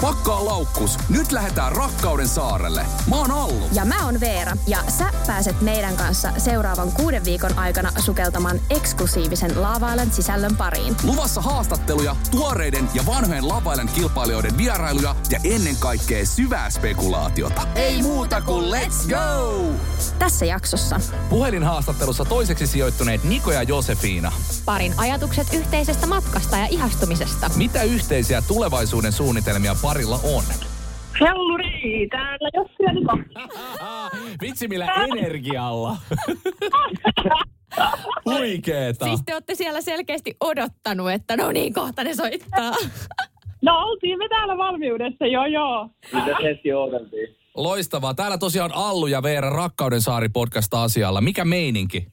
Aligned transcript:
Pakkaa 0.00 0.44
laukkus. 0.44 0.98
Nyt 1.08 1.32
lähdetään 1.32 1.72
rakkauden 1.72 2.28
saarelle. 2.28 2.86
Mä 3.10 3.16
oon 3.16 3.30
Allu. 3.30 3.68
Ja 3.72 3.84
mä 3.84 4.04
oon 4.04 4.20
Veera. 4.20 4.56
Ja 4.66 4.78
sä 4.88 5.12
pääset 5.26 5.60
meidän 5.60 5.96
kanssa 5.96 6.32
seuraavan 6.38 6.92
kuuden 6.92 7.24
viikon 7.24 7.58
aikana 7.58 7.90
sukeltamaan 7.98 8.60
eksklusiivisen 8.70 9.62
Laavailen 9.62 10.12
sisällön 10.12 10.56
pariin. 10.56 10.96
Luvassa 11.04 11.40
haastatteluja, 11.40 12.16
tuoreiden 12.30 12.88
ja 12.94 13.06
vanhojen 13.06 13.48
Lavailen 13.48 13.88
kilpailijoiden 13.88 14.58
vierailuja 14.58 15.16
ja 15.30 15.40
ennen 15.44 15.76
kaikkea 15.76 16.26
syvää 16.26 16.70
spekulaatiota. 16.70 17.62
Ei 17.74 18.02
muuta 18.02 18.40
kuin 18.40 18.64
let's 18.64 19.08
go! 19.08 19.64
Tässä 20.18 20.44
jaksossa. 20.44 21.00
Puhelinhaastattelussa 21.28 22.24
toiseksi 22.24 22.66
sijoittuneet 22.66 23.24
Niko 23.24 23.52
ja 23.52 23.62
Josefina. 23.62 24.32
Parin 24.64 24.94
ajatukset 24.96 25.54
yhteisestä 25.54 26.06
matkasta 26.06 26.56
ja 26.56 26.66
ihastumisesta. 26.66 27.50
Mitä 27.56 27.82
yhteisiä 27.82 28.42
tulevaisuuden 28.42 29.12
suunnitelmia 29.12 29.76
parilla 29.90 30.20
on? 30.36 30.44
Helluri, 31.20 32.08
täällä 32.10 32.50
Jussi 32.54 32.82
ja 32.82 32.92
Niko. 32.92 33.18
Vitsi 34.40 34.68
millä 34.68 34.86
energialla. 34.86 35.96
Huikeeta. 38.24 39.04
Siis 39.04 39.22
te 39.26 39.34
olette 39.34 39.54
siellä 39.54 39.80
selkeästi 39.80 40.36
odottanut, 40.40 41.10
että 41.10 41.36
no 41.36 41.52
niin, 41.52 41.74
kohta 41.74 42.04
ne 42.04 42.14
soittaa. 42.14 42.72
No 43.62 43.78
oltiin 43.78 44.18
me 44.18 44.28
täällä 44.28 44.56
valmiudessa, 44.56 45.26
joo 45.26 45.46
joo. 45.46 45.88
Mitä 46.12 46.36
hetki 46.42 46.72
odoteltiin? 46.72 47.36
Loistavaa. 47.54 48.14
Täällä 48.14 48.38
tosiaan 48.38 48.70
Allu 48.74 49.06
ja 49.06 49.22
Veera 49.22 49.50
Rakkauden 49.50 50.00
saari 50.00 50.28
podcast 50.28 50.74
asialla. 50.74 51.20
Mikä 51.20 51.44
meininki? 51.44 52.06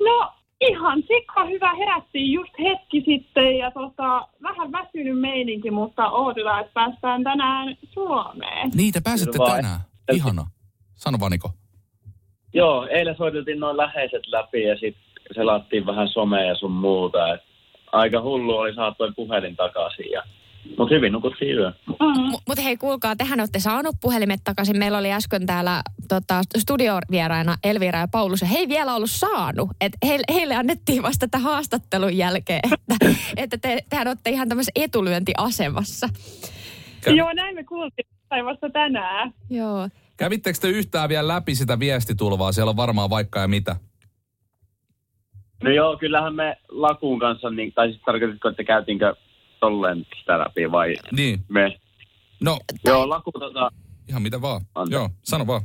No 0.00 0.32
ihan 0.60 1.02
sikka 1.06 1.44
hyvä. 1.44 1.74
Herättiin 1.74 2.32
just 2.32 2.52
hetki 2.58 3.02
sitten 3.06 3.58
ja 3.58 3.70
tota, 3.70 4.28
vähän 4.42 4.72
väsynyt 4.72 5.20
meininki, 5.20 5.70
mutta 5.70 6.10
odotetaan, 6.10 6.60
että 6.60 6.72
päästään 6.74 7.24
tänään 7.24 7.76
Suomeen. 7.92 8.70
Niitä 8.74 9.00
pääsette 9.04 9.38
Kyllä 9.38 9.50
vai. 9.50 9.56
tänään. 9.56 9.80
Ihana. 10.12 10.46
Sano 10.94 11.18
vaan 11.20 11.32
Niko. 11.32 11.50
Joo, 12.54 12.86
eilen 12.86 13.16
soiteltiin 13.16 13.60
noin 13.60 13.76
läheiset 13.76 14.26
läpi 14.26 14.62
ja 14.62 14.74
sitten 14.74 15.02
selattiin 15.34 15.86
vähän 15.86 16.08
somea 16.08 16.42
ja 16.42 16.54
sun 16.54 16.72
muuta. 16.72 17.34
Et 17.34 17.40
aika 17.92 18.20
hullu 18.22 18.56
oli 18.56 18.74
saattoi 18.74 19.12
puhelin 19.16 19.56
takaisin. 19.56 20.10
Ja... 20.10 20.22
Mutta 20.78 20.94
hyvin 20.94 21.12
nukuttiin 21.12 21.56
yö. 21.56 21.72
Mm. 21.88 22.30
Mutta 22.48 22.62
hei, 22.62 22.76
kuulkaa, 22.76 23.16
tehän 23.16 23.40
olette 23.40 23.58
saanut 23.58 23.96
puhelimet 24.00 24.40
takaisin. 24.44 24.78
Meillä 24.78 24.98
oli 24.98 25.12
äsken 25.12 25.46
täällä 25.46 25.82
tota, 26.08 26.42
studiovieraina 26.58 27.56
Elvira 27.64 27.98
ja 27.98 28.08
Paulus. 28.12 28.40
Ja 28.40 28.46
he 28.46 28.58
ei 28.58 28.68
vielä 28.68 28.94
ollut 28.94 29.10
saanut. 29.10 29.68
Et 29.80 29.92
heille, 30.06 30.24
heille 30.34 30.54
annettiin 30.54 31.02
vasta 31.02 31.28
tämän 31.28 31.44
haastattelun 31.44 32.16
jälkeen, 32.16 32.60
että, 32.72 33.06
että 33.42 33.58
te, 33.58 33.78
tehän 33.90 34.08
olette 34.08 34.30
ihan 34.30 34.48
tämmöisessä 34.48 34.72
etulyöntiasemassa. 34.84 36.08
Kä- 37.06 37.10
Joo, 37.10 37.32
näin 37.32 37.54
me 37.54 37.64
kuultiin 37.64 38.06
tai 38.28 38.44
vasta 38.44 38.70
tänään. 38.70 39.32
Joo. 39.50 39.88
Kävittekö 40.16 40.58
te 40.60 40.68
yhtään 40.68 41.08
vielä 41.08 41.28
läpi 41.28 41.54
sitä 41.54 41.78
viestitulvaa? 41.78 42.52
Siellä 42.52 42.70
on 42.70 42.76
varmaan 42.76 43.10
vaikka 43.10 43.40
ja 43.40 43.48
mitä. 43.48 43.76
No 45.62 45.70
joo, 45.70 45.96
kyllähän 45.96 46.34
me 46.34 46.56
Lakuun 46.68 47.18
kanssa, 47.18 47.50
niin, 47.50 47.72
tai 47.72 47.88
siis 47.88 48.02
tarkoititko, 48.06 48.48
että 48.48 48.64
käytiinkö 48.64 49.14
tolleen 49.60 50.06
sitä 50.18 50.38
läpi 50.38 50.72
vai 50.72 50.94
Niin. 51.12 51.40
me? 51.48 51.76
No, 52.40 52.58
Joo, 52.84 53.08
Laku 53.08 53.32
tota, 53.32 53.70
ihan 54.08 54.22
mitä 54.22 54.40
vaan. 54.42 54.60
Anta. 54.74 54.94
Joo, 54.94 55.08
sano 55.22 55.46
vaan. 55.46 55.62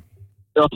joo. 0.55 0.67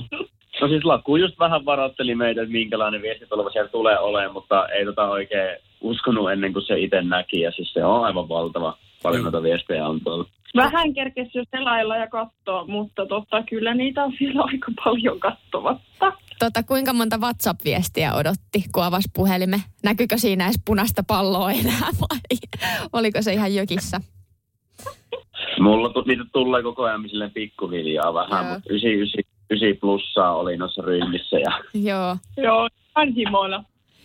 No 0.62 0.68
siis 0.68 0.84
Laku 0.86 1.16
just 1.16 1.40
vähän 1.40 1.66
varoitteli 1.66 2.16
meitä, 2.16 2.42
että 2.42 2.52
minkälainen 2.52 3.02
viestitulva 3.02 3.50
siellä 3.50 3.70
tulee 3.70 4.00
olemaan, 4.00 4.34
mutta 4.34 4.68
ei 4.68 4.86
tota 4.86 5.10
oikein 5.10 5.58
uskonut 5.82 6.32
ennen 6.32 6.54
kuin 6.54 6.66
se 6.66 6.80
itse 6.80 7.02
näki. 7.02 7.40
Ja 7.42 7.52
siis 7.52 7.74
se 7.74 7.86
on 7.86 8.04
aivan 8.06 8.30
valtava. 8.30 8.78
Paljon 9.04 9.24
noita 9.24 9.44
viestejä 9.44 9.88
on 9.88 10.02
tuolla. 10.02 10.26
Vähän 10.56 10.94
kerkesi 10.94 11.38
jo 11.38 11.44
selailla 11.52 11.98
ja 11.98 12.08
katsoa, 12.08 12.66
mutta 12.68 13.06
tota, 13.06 13.44
kyllä 13.44 13.74
niitä 13.74 14.04
on 14.04 14.14
vielä 14.20 14.44
aika 14.44 14.72
paljon 14.84 15.20
katsomatta. 15.20 16.12
Tota, 16.40 16.64
kuinka 16.64 16.94
monta 16.94 17.18
WhatsApp-viestiä 17.18 18.14
odotti, 18.14 18.64
kun 18.74 18.84
avasi 18.84 19.10
puhelimen? 19.14 19.62
Näkyykö 19.84 20.18
siinä 20.18 20.46
edes 20.46 20.60
punaista 20.66 21.04
palloa 21.08 21.52
enää 21.52 21.90
vai 22.02 22.38
oliko 22.94 23.22
se 23.22 23.34
ihan 23.34 23.56
jökissä? 23.56 24.02
Mulla 25.60 25.90
tu- 25.90 26.04
niitä 26.08 26.24
tulee 26.34 26.64
koko 26.64 26.84
ajan 26.84 27.10
silleen 27.10 27.32
pikkuhiljaa 27.32 28.14
vähän, 28.14 28.46
Joo. 28.46 28.54
mutta 28.54 28.70
99, 28.74 29.24
9 29.50 29.80
plussaa 29.82 30.36
oli 30.36 30.58
noissa 30.58 30.82
ryhmissä. 30.82 31.38
Ja... 31.38 31.60
Joo. 31.74 32.18
Joo, 32.38 32.70
ihan 32.98 33.14
himona 33.14 33.64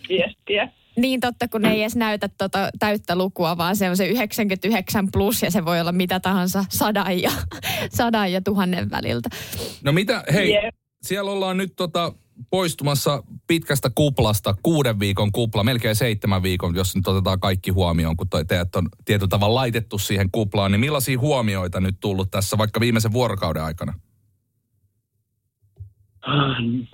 viestiä. 0.09 0.69
Niin 0.95 1.19
totta, 1.19 1.47
kun 1.47 1.61
ne 1.61 1.71
ei 1.71 1.81
edes 1.81 1.95
näytä 1.95 2.29
tota 2.37 2.69
täyttä 2.79 3.15
lukua, 3.15 3.57
vaan 3.57 3.75
se 3.75 3.89
on 3.89 3.97
se 3.97 4.07
99 4.07 5.07
plus 5.11 5.41
ja 5.43 5.51
se 5.51 5.65
voi 5.65 5.79
olla 5.79 5.91
mitä 5.91 6.19
tahansa 6.19 6.65
sadan 6.69 7.21
ja, 7.21 7.31
sadan 7.97 8.31
ja 8.31 8.41
tuhannen 8.41 8.91
väliltä. 8.91 9.29
No 9.83 9.91
mitä, 9.91 10.23
hei, 10.33 10.53
Jep. 10.53 10.75
siellä 11.01 11.31
ollaan 11.31 11.57
nyt 11.57 11.73
tota 11.75 12.13
poistumassa 12.49 13.23
pitkästä 13.47 13.89
kuplasta, 13.95 14.55
kuuden 14.63 14.99
viikon 14.99 15.31
kupla, 15.31 15.63
melkein 15.63 15.95
seitsemän 15.95 16.43
viikon, 16.43 16.75
jos 16.75 16.95
nyt 16.95 17.07
otetaan 17.07 17.39
kaikki 17.39 17.71
huomioon, 17.71 18.17
kun 18.17 18.27
teidät 18.47 18.75
on 18.75 18.89
tietyllä 19.05 19.29
tavalla 19.29 19.55
laitettu 19.55 19.97
siihen 19.97 20.31
kuplaan, 20.31 20.71
niin 20.71 20.79
millaisia 20.79 21.19
huomioita 21.19 21.79
nyt 21.79 21.95
tullut 21.99 22.31
tässä 22.31 22.57
vaikka 22.57 22.79
viimeisen 22.79 23.13
vuorokauden 23.13 23.63
aikana? 23.63 23.93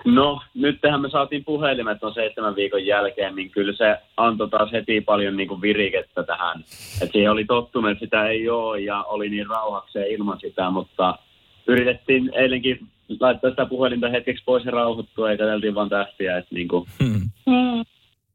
No, 0.04 0.40
nyt 0.54 0.80
tähän 0.80 1.00
me 1.00 1.10
saatiin 1.10 1.44
puhelimet 1.44 2.04
on 2.04 2.14
seitsemän 2.14 2.56
viikon 2.56 2.86
jälkeen, 2.86 3.34
niin 3.36 3.50
kyllä 3.50 3.72
se 3.76 3.96
antoi 4.16 4.50
taas 4.50 4.72
heti 4.72 5.00
paljon 5.00 5.36
niin 5.36 5.48
kuin 5.48 5.60
virikettä 5.60 6.22
tähän. 6.22 6.64
Et 7.02 7.12
siihen 7.12 7.30
oli 7.30 7.44
tottunut, 7.44 7.90
että 7.90 8.04
sitä 8.04 8.28
ei 8.28 8.48
ole 8.48 8.80
ja 8.80 9.02
oli 9.02 9.28
niin 9.28 9.46
rauhakseen 9.46 10.10
ilman 10.10 10.40
sitä, 10.40 10.70
mutta 10.70 11.18
yritettiin 11.66 12.30
eilenkin 12.34 12.88
laittaa 13.20 13.50
sitä 13.50 13.66
puhelinta 13.66 14.08
hetkeksi 14.08 14.44
pois 14.44 14.64
ja 14.64 14.70
rauhoittua 14.70 15.30
ja 15.30 15.38
katseltiin 15.38 15.74
vaan 15.74 15.88
tähtiä, 15.88 16.38
että 16.38 16.54
niin 16.54 16.68
kuin, 16.68 16.84
Hmm. 17.02 17.20
Mm. 17.46 17.84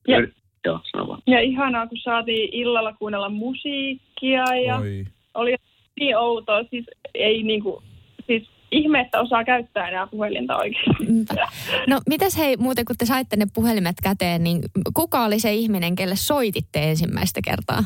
Ja- 0.07 0.27
Joo, 0.65 0.79
sano 0.91 1.07
vaan. 1.07 1.21
Ja 1.27 1.39
ihanaa, 1.41 1.87
kun 1.87 1.97
saatiin 1.97 2.49
illalla 2.53 2.93
kuunnella 2.93 3.29
musiikkia 3.29 4.43
ja 4.65 4.75
Oi. 4.77 5.05
oli 5.33 5.55
niin 5.99 6.17
outoa. 6.17 6.63
Siis 6.69 6.85
ei 7.13 7.43
niinku, 7.43 7.83
siis 8.27 8.49
ihme, 8.71 8.99
että 8.99 9.19
osaa 9.21 9.43
käyttää 9.43 9.87
enää 9.89 10.07
puhelinta 10.07 10.57
oikein. 10.57 10.95
Niinpä. 10.99 11.47
No 11.87 11.99
mitäs 12.09 12.37
hei, 12.37 12.57
muuten 12.57 12.85
kun 12.85 12.95
te 12.99 13.05
saitte 13.05 13.35
ne 13.35 13.45
puhelimet 13.53 13.95
käteen, 14.03 14.43
niin 14.43 14.61
kuka 14.93 15.23
oli 15.23 15.39
se 15.39 15.53
ihminen, 15.53 15.95
kelle 15.95 16.15
soititte 16.15 16.89
ensimmäistä 16.89 17.39
kertaa? 17.45 17.83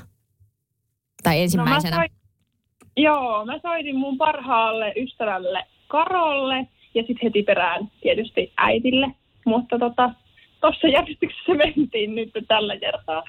Tai 1.24 1.42
ensimmäisenä? 1.42 1.96
No 1.96 2.02
mä 2.02 2.08
soitin, 2.08 2.18
joo, 3.04 3.46
mä 3.46 3.60
soitin 3.62 3.96
mun 3.96 4.18
parhaalle 4.18 4.94
ystävälle 4.98 5.64
Karolle 5.88 6.68
ja 6.98 7.04
sitten 7.08 7.24
heti 7.24 7.44
perään 7.44 7.88
tietysti 8.02 8.52
äitille. 8.58 9.08
Mutta 9.46 9.80
tota, 9.80 10.10
tuossa 10.62 10.88
järjestyksessä 10.88 11.54
mentiin 11.54 12.16
nyt 12.16 12.30
tällä 12.48 12.78
kertaa. 12.78 13.24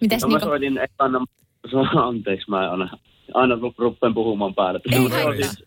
Mitäs 0.00 0.22
No 0.22 0.28
mä 0.28 0.34
Niko? 0.34 0.46
soitin, 0.46 0.78
ei 0.78 0.86
anna, 0.98 1.24
anteeksi, 1.96 2.50
mä 2.50 2.70
aina, 2.70 2.88
aina 3.34 3.58
ruppen 3.78 4.14
puhumaan 4.14 4.54
päälle. 4.54 4.80
Ei 4.92 4.98
Mä 5.00 5.22
soitin- 5.22 5.66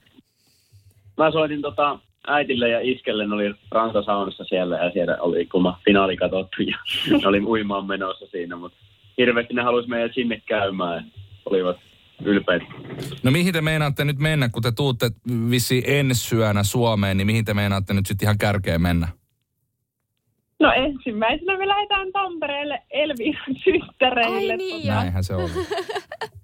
Mä 1.17 1.31
soitin 1.31 1.61
tota 1.61 1.99
äitille 2.27 2.69
ja 2.69 2.79
iskelle, 2.81 3.27
ne 3.27 3.35
oli 3.35 3.53
rantasaunassa 3.71 4.43
siellä 4.43 4.77
ja 4.77 4.91
siellä 4.91 5.17
oli 5.19 5.45
kulma 5.45 5.79
finaali 5.85 6.17
katsottu 6.17 6.61
ja 6.61 6.77
ne 7.21 7.27
oli 7.27 7.39
uimaan 7.39 7.85
menossa 7.85 8.25
siinä, 8.31 8.55
mutta 8.55 8.77
hirveästi 9.17 9.53
ne 9.53 9.61
halusi 9.61 9.89
meidät 9.89 10.13
sinne 10.13 10.41
käymään 10.45 11.05
olivat 11.45 11.77
ylpeitä. 12.25 12.65
No 13.23 13.31
mihin 13.31 13.53
te 13.53 13.61
meinaatte 13.61 14.05
nyt 14.05 14.19
mennä, 14.19 14.49
kun 14.49 14.63
te 14.63 14.71
tuutte 14.71 15.11
vissiin 15.49 15.83
ensi 15.87 16.35
yönä 16.35 16.63
Suomeen, 16.63 17.17
niin 17.17 17.27
mihin 17.27 17.45
te 17.45 17.53
meinaatte 17.53 17.93
nyt 17.93 18.05
sitten 18.05 18.25
ihan 18.25 18.37
kärkeen 18.37 18.81
mennä? 18.81 19.07
No 20.59 20.71
ensimmäisenä 20.71 21.57
me 21.57 21.67
lähdetään 21.67 22.11
Tampereelle 22.11 22.81
Elviran 22.89 23.55
syttäreille. 23.63 24.53
Ai 24.53 24.57
niin, 24.57 24.87
joo. 24.87 24.95
Näinhän 24.95 25.23
se 25.23 25.35
on. 25.35 25.49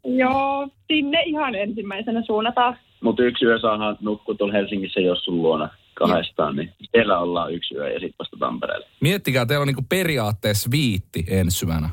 Joo, 0.03 0.67
sinne 0.87 1.21
ihan 1.25 1.55
ensimmäisenä 1.55 2.23
suunnataan. 2.25 2.77
Mutta 3.01 3.23
yksi 3.23 3.45
yö 3.45 3.59
saadaan 3.59 3.97
nukkua 4.01 4.35
tuolla 4.35 4.53
Helsingissä 4.53 4.99
jos 4.99 5.25
sun 5.25 5.41
luona 5.41 5.69
kahdestaan, 5.93 6.55
niin 6.55 6.73
siellä 6.91 7.19
ollaan 7.19 7.53
yksi 7.53 7.75
yö 7.75 7.89
ja 7.89 7.99
sitten 7.99 8.15
vasta 8.19 8.37
Tampereelle. 8.39 8.87
Miettikää, 9.01 9.45
teillä 9.45 9.61
on 9.61 9.67
niinku 9.67 9.85
periaatteessa 9.89 10.71
viitti 10.71 11.25
ensi 11.29 11.65
yönä. 11.65 11.89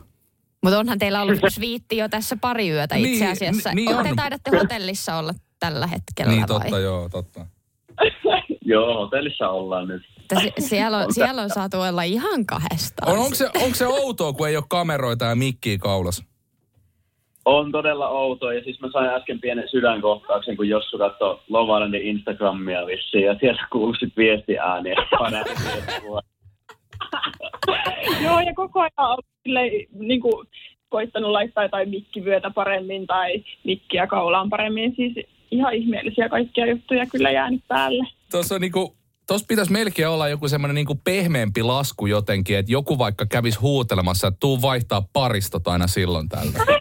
Mutta 0.63 0.79
onhan 0.79 0.99
teillä 0.99 1.23
ollut 1.23 1.39
sviitti 1.49 1.97
jo 1.97 2.09
tässä 2.09 2.37
pari 2.41 2.71
yötä 2.71 2.95
itse 2.97 3.11
Niin, 3.25 3.33
asiassa. 3.33 3.71
niin 3.75 3.89
Te 3.89 4.11
on. 4.11 4.17
taidatte 4.17 4.51
hotellissa 4.59 5.17
olla 5.17 5.33
tällä 5.61 5.87
hetkellä 5.87 6.33
Niin 6.33 6.41
vai? 6.41 6.61
totta, 6.61 6.79
joo, 6.79 7.09
totta. 7.09 7.47
Joo, 8.65 8.95
hotellissa 9.05 9.49
ollaan 9.49 9.89
nyt. 9.89 10.03
Että 10.21 10.41
se, 10.41 10.53
siellä, 10.69 10.99
on, 10.99 11.15
siellä 11.15 11.43
on 11.43 11.51
saatu 11.51 11.81
olla 11.81 12.03
ihan 12.03 12.47
kahdestaan. 12.47 13.13
On, 13.13 13.19
onko, 13.19 13.35
se, 13.35 13.51
onko 13.63 13.75
se 13.75 13.87
outoa, 13.87 14.33
kun 14.33 14.49
ei 14.49 14.57
ole 14.57 14.65
kameroita 14.69 15.25
ja 15.25 15.35
mikkiä 15.37 15.79
kaulassa? 15.79 16.25
On 17.45 17.73
todella 17.73 18.09
outoa 18.09 18.53
ja 18.55 18.65
siis 18.65 18.81
mä 18.81 18.89
sain 18.93 19.11
äsken 19.11 19.41
pienen 19.41 19.69
sydänkohtauksen, 19.71 20.57
kun 20.57 20.69
Jossu 20.69 20.99
katsoi 20.99 21.41
Love 21.49 21.73
Islandin 21.73 22.03
Instagramia 22.03 22.87
vissiin 22.87 23.25
ja 23.25 23.37
siellä 23.41 23.67
kuului 23.73 23.97
sit 23.99 24.17
viestiääniä. 24.17 24.95
Joo, 28.25 28.41
ja 28.41 28.55
koko 28.55 28.81
ajan 28.81 28.93
on 28.99 29.19
silleen, 29.43 29.71
niin 29.93 30.21
kuin, 30.21 30.47
koittanut 30.89 31.31
laittaa 31.31 31.65
jotain 31.65 31.89
mikkivyötä 31.89 32.51
paremmin 32.51 33.07
tai 33.07 33.45
mikkiä 33.65 34.07
kaulaan 34.07 34.51
paremmin. 34.51 34.95
Siis 34.97 35.27
ihan 35.51 35.75
ihmeellisiä 35.75 36.29
kaikkia 36.29 36.67
juttuja 36.67 37.07
kyllä 37.07 37.31
jäänyt 37.31 37.63
päälle. 37.69 38.05
Tuossa 38.31 38.55
on 38.55 38.61
niinku, 38.61 38.97
Tuossa 39.27 39.47
pitäisi 39.49 39.73
melkein 39.73 40.09
olla 40.09 40.29
joku 40.29 40.49
semmoinen 40.49 40.75
niinku 40.75 40.95
pehmeämpi 41.05 41.63
lasku 41.63 42.07
jotenkin, 42.07 42.59
että 42.59 42.73
joku 42.73 42.99
vaikka 42.99 43.27
kävisi 43.27 43.59
huutelemassa, 43.59 44.29
että 44.29 44.41
tuu 44.41 44.63
vaihtaa 44.63 45.03
paristot 45.13 45.69
aina 45.69 45.87
silloin 45.87 46.29
tällä. 46.29 46.53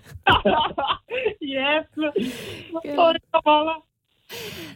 Jep. 1.42 1.88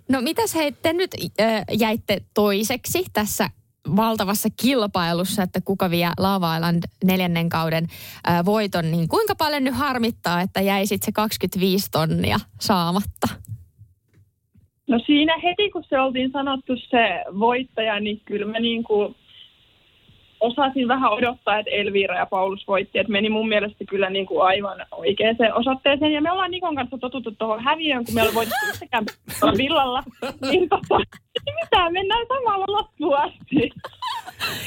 No 0.09 0.21
mitäs 0.21 0.55
hei, 0.55 0.71
te 0.71 0.93
nyt 0.93 1.11
äh, 1.41 1.63
jäitte 1.79 2.21
toiseksi 2.33 3.05
tässä 3.13 3.49
valtavassa 3.95 4.49
kilpailussa, 4.61 5.43
että 5.43 5.61
kuka 5.65 5.89
vie 5.89 6.09
Lava 6.17 6.55
Island 6.55 6.83
neljännen 7.03 7.49
kauden 7.49 7.87
äh, 8.29 8.45
voiton, 8.45 8.91
niin 8.91 9.07
kuinka 9.07 9.35
paljon 9.35 9.63
nyt 9.63 9.75
harmittaa, 9.75 10.41
että 10.41 10.61
jäi 10.61 10.85
sitten 10.85 11.05
se 11.05 11.11
25 11.11 11.91
tonnia 11.91 12.37
saamatta? 12.59 13.27
No 14.87 14.99
siinä 15.05 15.37
heti, 15.43 15.69
kun 15.69 15.83
se 15.89 15.99
oltiin 15.99 16.31
sanottu 16.31 16.75
se 16.89 17.23
voittaja, 17.39 17.99
niin 17.99 18.21
kyllä 18.25 18.45
mä 18.45 18.59
niin 18.59 18.83
kuin 18.83 19.15
osasin 20.39 20.87
vähän 20.87 21.11
odottaa, 21.11 21.59
että 21.59 21.71
Elvira 21.71 22.17
ja 22.17 22.25
Paulus 22.25 22.67
voitti. 22.67 22.99
Että 22.99 23.11
meni 23.11 23.29
mun 23.29 23.49
mielestä 23.49 23.85
kyllä 23.89 24.09
niin 24.09 24.25
kuin 24.25 24.41
aivan 24.41 24.85
oikeaan 24.91 25.35
osoitteeseen. 25.53 26.11
Ja 26.11 26.21
me 26.21 26.31
ollaan 26.31 26.51
Nikon 26.51 26.75
kanssa 26.75 26.97
totuttu 26.97 27.31
tuohon 27.31 27.63
häviöön, 27.63 28.05
kun 28.05 28.13
me 28.13 28.21
ollaan 28.21 28.35
voitettu 28.35 28.65
yhtäkään 28.69 29.05
villalla. 29.57 30.03
Niin 30.51 30.69
tota, 30.69 30.97
mitä, 31.45 31.89
mennään 31.89 32.25
samalla 32.27 32.65
loppuun 32.67 33.17
asti. 33.17 33.69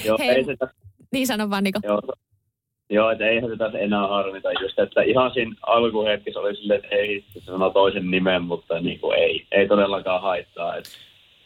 Joo, 0.05 0.17
Hei. 0.19 0.29
ei 0.29 0.45
se 0.45 0.57
tässä, 0.57 0.77
Niin 1.13 1.27
sanon 1.27 1.51
vaan 1.51 1.65
Niko. 1.65 1.81
joo, 1.85 2.01
joo, 2.91 3.11
että 3.11 3.27
eihän 3.27 3.51
se 3.51 3.57
tässä 3.57 3.79
enää 3.79 4.09
harmita 4.09 4.53
just, 4.53 4.79
että 4.79 5.03
ihan 5.03 5.31
siinä 5.31 5.55
alkuhetkessä 5.67 6.41
oli 6.41 6.57
silleen, 6.57 6.81
että 6.85 6.97
ei, 6.97 7.25
se 7.29 7.41
sanoo 7.41 7.71
toisen 7.71 8.11
nimen, 8.11 8.43
mutta 8.43 8.81
niin 8.81 9.01
kuin 9.01 9.19
ei, 9.19 9.47
ei 9.53 9.69
todellakaan 9.69 10.23
haittaa. 10.23 10.77
Että 10.77 10.91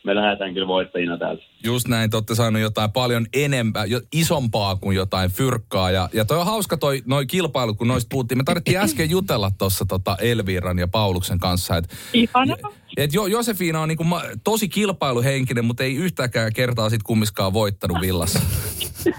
me 0.06 0.14
lähdetään 0.14 0.54
kyllä 0.54 0.66
voittajina 0.66 1.18
täältä. 1.18 1.42
Just 1.64 1.88
näin, 1.88 2.10
te 2.10 2.16
olette 2.16 2.34
saanut 2.34 2.62
jotain 2.62 2.92
paljon 2.92 3.26
enempää, 3.32 3.84
jo, 3.84 4.00
isompaa 4.12 4.76
kuin 4.76 4.96
jotain 4.96 5.30
fyrkkaa. 5.30 5.90
Ja, 5.90 6.08
ja 6.12 6.24
toi 6.24 6.38
on 6.38 6.46
hauska 6.46 6.76
toi, 6.76 7.02
noi 7.06 7.26
kilpailut, 7.26 7.76
kun 7.76 7.88
noista 7.88 8.08
puhuttiin. 8.10 8.38
Me 8.38 8.44
tarvittiin 8.44 8.78
äsken 8.78 9.10
jutella 9.10 9.50
tuossa 9.58 9.84
tota 9.88 10.16
Elviran 10.20 10.78
ja 10.78 10.88
Pauluksen 10.88 11.38
kanssa, 11.38 11.76
että 11.76 11.96
Ihana. 12.12 12.56
et 12.96 13.14
jo, 13.14 13.26
Josefina 13.26 13.80
on 13.80 13.88
niinku 13.88 14.04
ma, 14.04 14.22
tosi 14.44 14.68
kilpailuhenkinen, 14.68 15.64
mutta 15.64 15.84
ei 15.84 15.94
yhtäkään 15.94 16.52
kertaa 16.52 16.90
sit 16.90 17.02
kummiskaan 17.02 17.52
voittanut 17.52 18.00
villassa. 18.00 18.40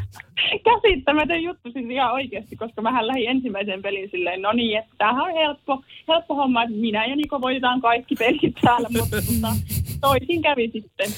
Käsittämätön 0.63 1.43
juttu 1.43 1.71
siis 1.71 1.89
ihan 1.89 2.13
oikeasti, 2.13 2.55
koska 2.55 2.81
mähän 2.81 3.07
lähdin 3.07 3.29
ensimmäisen 3.29 3.81
pelin 3.81 4.09
silleen, 4.11 4.41
no 4.41 4.51
niin, 4.51 4.79
että 4.79 4.91
tämähän 4.97 5.23
on 5.23 5.33
helppo, 5.33 5.83
helppo 6.07 6.35
homma, 6.35 6.63
että 6.63 6.75
minä 6.75 7.05
ja 7.05 7.15
Niko 7.15 7.41
voitetaan 7.41 7.81
kaikki 7.81 8.15
pelit 8.15 8.55
täällä, 8.61 8.89
mutta 8.97 9.17
tota, 9.21 9.55
toisin 10.01 10.41
kävi 10.41 10.71
sitten. 10.73 11.11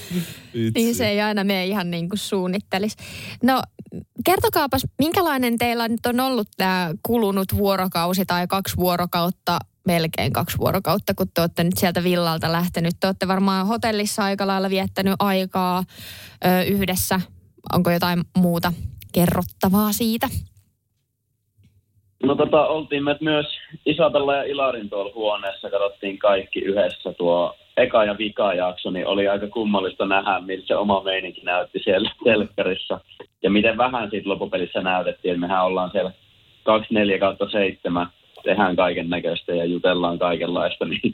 Niin 0.75 0.95
se 0.95 1.07
ei 1.07 1.21
aina 1.21 1.43
mene 1.43 1.65
ihan 1.65 1.91
niin 1.91 2.09
kuin 2.09 2.19
suunnittelisi. 2.19 2.97
No 3.43 3.61
kertokaapas, 4.25 4.87
minkälainen 4.99 5.57
teillä 5.57 5.87
nyt 5.87 6.05
on 6.05 6.19
ollut 6.19 6.47
tämä 6.57 6.91
kulunut 7.05 7.47
vuorokausi 7.57 8.25
tai 8.25 8.47
kaksi 8.47 8.77
vuorokautta, 8.77 9.59
melkein 9.87 10.33
kaksi 10.33 10.57
vuorokautta, 10.57 11.13
kun 11.13 11.27
te 11.33 11.41
olette 11.41 11.63
nyt 11.63 11.77
sieltä 11.77 12.03
villalta 12.03 12.51
lähtenyt. 12.51 12.93
Te 12.99 13.07
olette 13.07 13.27
varmaan 13.27 13.67
hotellissa 13.67 14.23
aika 14.23 14.47
lailla 14.47 14.69
viettänyt 14.69 15.15
aikaa 15.19 15.83
ö, 16.45 16.63
yhdessä. 16.63 17.21
Onko 17.73 17.91
jotain 17.91 18.21
muuta 18.37 18.73
kerrottavaa 19.13 19.93
siitä? 19.93 20.29
No 22.23 22.35
tota, 22.35 22.67
oltiin 22.67 23.03
me 23.03 23.17
myös 23.21 23.45
Isabella 23.85 24.35
ja 24.35 24.43
Ilarin 24.43 24.89
tuolla 24.89 25.11
huoneessa, 25.15 25.69
katsottiin 25.69 26.19
kaikki 26.19 26.59
yhdessä 26.59 27.13
tuo 27.13 27.55
eka 27.77 28.05
ja 28.05 28.17
vika 28.17 28.53
jakso, 28.53 28.91
niin 28.91 29.07
oli 29.07 29.27
aika 29.27 29.47
kummallista 29.47 30.05
nähdä, 30.05 30.39
miltä 30.39 30.67
se 30.67 30.75
oma 30.75 31.03
meininki 31.03 31.41
näytti 31.41 31.79
siellä 31.83 32.11
telkkarissa. 32.23 32.99
Ja 33.43 33.49
miten 33.49 33.77
vähän 33.77 34.09
siitä 34.09 34.29
loppupelissä 34.29 34.81
näytettiin, 34.81 35.33
että 35.33 35.47
mehän 35.47 35.65
ollaan 35.65 35.91
siellä 35.91 36.11
24 36.63 37.19
kautta 37.19 37.49
7, 37.49 38.07
tehdään 38.43 38.75
kaiken 38.75 39.09
näköistä 39.09 39.55
ja 39.55 39.65
jutellaan 39.65 40.19
kaikenlaista, 40.19 40.85
niin 40.89 41.13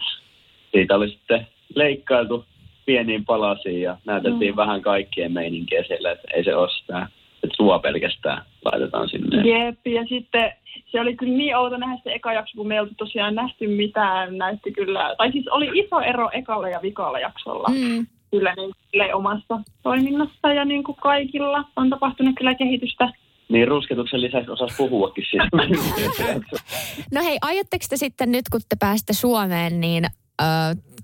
siitä 0.72 0.96
oli 0.96 1.10
sitten 1.10 1.48
leikkailtu 1.76 2.46
pieniin 2.86 3.26
palasiin 3.26 3.82
ja 3.82 3.98
näytettiin 4.06 4.54
mm. 4.54 4.58
vähän 4.58 4.82
kaikkien 4.82 5.32
meininkiä 5.32 5.84
siellä, 5.84 6.12
että 6.12 6.28
ei 6.34 6.44
se 6.44 6.56
ole 6.56 6.70
sitä, 6.70 7.08
että 7.44 7.56
sua 7.56 7.80
pelkästään 7.80 8.46
laitetaan 8.66 9.10
sinne. 9.10 9.38
Jep, 9.50 9.80
ja 9.88 10.04
sitten 10.10 10.52
se 10.92 11.02
oli 11.02 11.16
kyllä 11.16 11.38
niin 11.38 11.58
outo 11.58 11.78
nähdä 11.78 12.02
se 12.04 12.14
eka 12.14 12.34
jakso, 12.34 12.52
kun 12.58 12.68
me 12.68 12.74
ei 12.74 12.80
oltu 12.80 12.94
tosiaan 12.98 13.36
nähty 13.36 13.68
mitään. 13.68 14.38
Näytti 14.38 14.72
kyllä, 14.72 15.16
tai 15.18 15.32
siis 15.32 15.48
oli 15.48 15.70
iso 15.74 16.00
ero 16.00 16.30
ekalla 16.34 16.70
ja 16.70 16.80
vikalla 16.82 17.20
jaksolla. 17.20 17.68
Mm. 17.70 18.08
Kyllä 18.32 18.54
niin 18.56 18.72
silleen 18.92 19.16
omassa 19.16 19.60
toiminnassa 19.84 20.54
ja 20.54 20.66
niin 20.66 20.84
kuin 20.84 20.96
kaikilla 20.96 21.64
on 21.76 21.90
tapahtunut 21.90 22.36
kyllä 22.38 22.56
kehitystä. 22.56 23.10
Niin 23.50 23.68
rusketuksen 23.68 24.22
lisäksi 24.22 24.52
osas 24.52 24.78
puhuakin 24.78 25.24
siitä. 25.30 25.50
No 27.14 27.24
hei, 27.24 27.38
aiotteko 27.42 27.86
te 27.90 27.98
sitten 27.98 28.32
nyt, 28.32 28.46
kun 28.52 28.62
te 28.70 28.76
pääsitte 28.80 29.14
Suomeen, 29.14 29.80
niin 29.80 30.06
ö, 30.06 30.46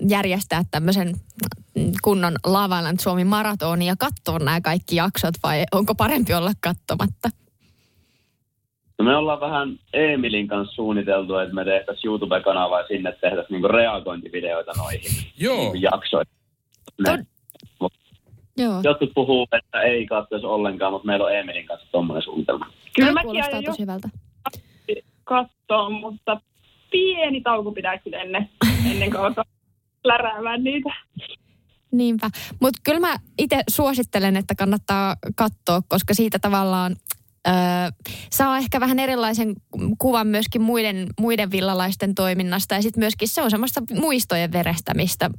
järjestää 0.09 0.61
tämmöisen 0.71 1.13
kunnon 2.01 2.33
Lavaland 2.45 2.99
Suomi 2.99 3.23
maratonin 3.23 3.87
ja 3.87 3.95
katsoa 3.99 4.39
nämä 4.39 4.61
kaikki 4.61 4.95
jaksot 4.95 5.35
vai 5.43 5.63
onko 5.71 5.95
parempi 5.95 6.33
olla 6.33 6.51
katsomatta? 6.61 7.29
No 8.99 9.05
me 9.05 9.15
ollaan 9.15 9.39
vähän 9.39 9.79
Emilin 9.93 10.47
kanssa 10.47 10.75
suunniteltu, 10.75 11.35
että 11.35 11.55
me 11.55 11.65
tehtäisiin 11.65 12.09
YouTube-kanavaa 12.09 12.79
ja 12.79 12.87
sinne 12.87 13.11
tehtäisiin 13.11 13.45
niinku 13.49 13.67
reagointivideoita 13.67 14.71
noihin 14.77 15.01
Joo. 15.37 15.57
niinku 15.57 15.77
jaksoihin. 15.77 16.33
Ne, 17.07 17.25
Joo. 18.57 18.81
jotkut 18.83 19.11
puhuu, 19.15 19.47
että 19.51 19.81
ei 19.81 20.05
katsoisi 20.05 20.45
ollenkaan, 20.45 20.93
mutta 20.93 21.05
meillä 21.05 21.25
on 21.25 21.35
Emilin 21.35 21.65
kanssa 21.65 21.87
tuommoinen 21.91 22.23
suunnitelma. 22.23 22.67
Kyllä 22.95 23.11
mäkin 23.11 23.27
kuulostaa 23.27 23.53
aion 23.55 23.63
tosi 23.63 23.81
hyvältä. 23.81 24.09
katsoa, 25.23 25.89
mutta 25.89 26.41
pieni 26.91 27.41
tauko 27.41 27.71
pitää 27.71 27.97
kyllä 27.97 28.17
ennen, 28.17 28.49
ennen 28.91 29.11
kuin 29.11 29.21
alkaa 29.21 29.45
läräämään 30.03 30.63
niitä. 30.63 30.89
Niinpä. 31.91 32.29
Mutta 32.59 32.81
kyllä 32.83 32.99
mä 32.99 33.19
itse 33.37 33.63
suosittelen, 33.69 34.37
että 34.37 34.55
kannattaa 34.55 35.15
katsoa, 35.35 35.81
koska 35.87 36.13
siitä 36.13 36.39
tavallaan 36.39 36.95
öö, 37.47 37.53
saa 38.31 38.57
ehkä 38.57 38.79
vähän 38.79 38.99
erilaisen 38.99 39.53
kuvan 39.97 40.27
myöskin 40.27 40.61
muiden, 40.61 41.07
muiden 41.19 41.51
villalaisten 41.51 42.15
toiminnasta. 42.15 42.75
Ja 42.75 42.81
sitten 42.81 43.01
myöskin 43.01 43.27
se 43.27 43.41
on 43.41 43.51
semmoista 43.51 43.81
muistojen 43.93 44.51
verestämistä. 44.51 45.29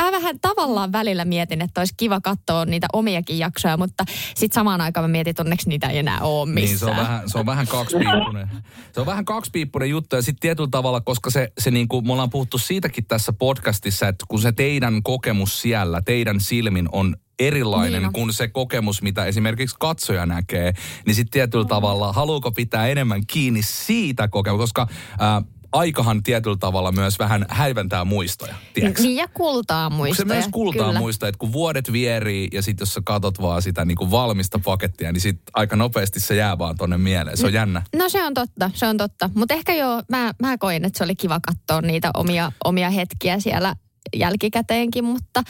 Mä 0.00 0.12
vähän 0.12 0.40
tavallaan 0.40 0.92
välillä 0.92 1.24
mietin, 1.24 1.62
että 1.62 1.80
olisi 1.80 1.94
kiva 1.96 2.20
katsoa 2.20 2.64
niitä 2.64 2.86
omiakin 2.92 3.38
jaksoja, 3.38 3.76
mutta 3.76 4.04
sitten 4.34 4.54
samaan 4.54 4.80
aikaan 4.80 5.04
mä 5.04 5.08
mietin, 5.08 5.30
että 5.30 5.42
onneksi 5.42 5.68
niitä 5.68 5.88
ei 5.88 5.98
enää 5.98 6.20
ole 6.20 6.48
missään. 6.48 6.66
Niin, 6.66 6.78
se 6.78 6.86
on 6.86 6.96
vähän, 6.96 7.30
se 7.30 7.38
on 7.38 7.46
vähän 7.46 7.66
kaksipiippunen. 7.66 8.48
Se 8.92 9.00
on 9.00 9.06
vähän 9.06 9.24
kaksipiippunen 9.24 9.90
juttu 9.90 10.16
ja 10.16 10.22
sitten 10.22 10.40
tietyllä 10.40 10.68
tavalla, 10.70 11.00
koska 11.00 11.30
se, 11.30 11.52
se 11.58 11.70
niin 11.70 11.88
kuin, 11.88 12.06
me 12.06 12.12
ollaan 12.12 12.30
puhuttu 12.30 12.58
siitäkin 12.58 13.04
tässä 13.06 13.32
podcastissa, 13.32 14.08
että 14.08 14.24
kun 14.28 14.40
se 14.40 14.52
teidän 14.52 15.02
kokemus 15.02 15.60
siellä, 15.60 16.02
teidän 16.02 16.40
silmin 16.40 16.88
on 16.92 17.16
erilainen 17.38 17.92
Niin 17.92 18.06
on. 18.06 18.12
kuin 18.12 18.32
se 18.32 18.48
kokemus, 18.48 19.02
mitä 19.02 19.24
esimerkiksi 19.24 19.76
katsoja 19.80 20.26
näkee, 20.26 20.72
niin 21.06 21.14
sitten 21.14 21.30
tietyllä 21.32 21.64
tavalla 21.64 22.12
haluuko 22.12 22.52
pitää 22.52 22.86
enemmän 22.88 23.26
kiinni 23.26 23.62
siitä 23.62 24.28
kokemuksesta, 24.28 24.62
koska 24.84 24.94
ää, 25.18 25.42
aikahan 25.72 26.22
tietyllä 26.22 26.56
tavalla 26.56 26.92
myös 26.92 27.18
vähän 27.18 27.46
häiventää 27.48 28.04
muistoja, 28.04 28.54
tiedätkö? 28.74 29.02
Niin 29.02 29.16
ja 29.16 29.28
kultaa 29.28 29.90
muistoja. 29.90 30.28
se 30.28 30.34
myös 30.34 30.44
kultaa 30.52 30.86
kyllä. 30.86 30.98
muista, 30.98 31.28
että 31.28 31.38
kun 31.38 31.52
vuodet 31.52 31.92
vierii 31.92 32.48
ja 32.52 32.62
sitten 32.62 32.82
jos 32.82 32.94
sä 32.94 33.00
katot 33.04 33.42
vaan 33.42 33.62
sitä 33.62 33.84
niin 33.84 33.96
kuin 33.96 34.10
valmista 34.10 34.58
pakettia, 34.64 35.12
niin 35.12 35.20
sit 35.20 35.40
aika 35.52 35.76
nopeasti 35.76 36.20
se 36.20 36.34
jää 36.36 36.58
vaan 36.58 36.76
tonne 36.76 36.98
mieleen. 36.98 37.36
Se 37.36 37.46
on 37.46 37.52
jännä. 37.52 37.82
No 37.96 38.08
se 38.08 38.24
on 38.24 38.34
totta, 38.34 38.70
se 38.74 38.86
on 38.86 38.96
totta. 38.96 39.30
Mutta 39.34 39.54
ehkä 39.54 39.74
joo, 39.74 40.02
mä, 40.08 40.32
mä 40.42 40.58
koin, 40.58 40.84
että 40.84 40.98
se 40.98 41.04
oli 41.04 41.16
kiva 41.16 41.40
katsoa 41.40 41.80
niitä 41.80 42.10
omia, 42.14 42.52
omia 42.64 42.90
hetkiä 42.90 43.40
siellä 43.40 43.76
jälkikäteenkin, 44.16 45.04
mutta, 45.04 45.42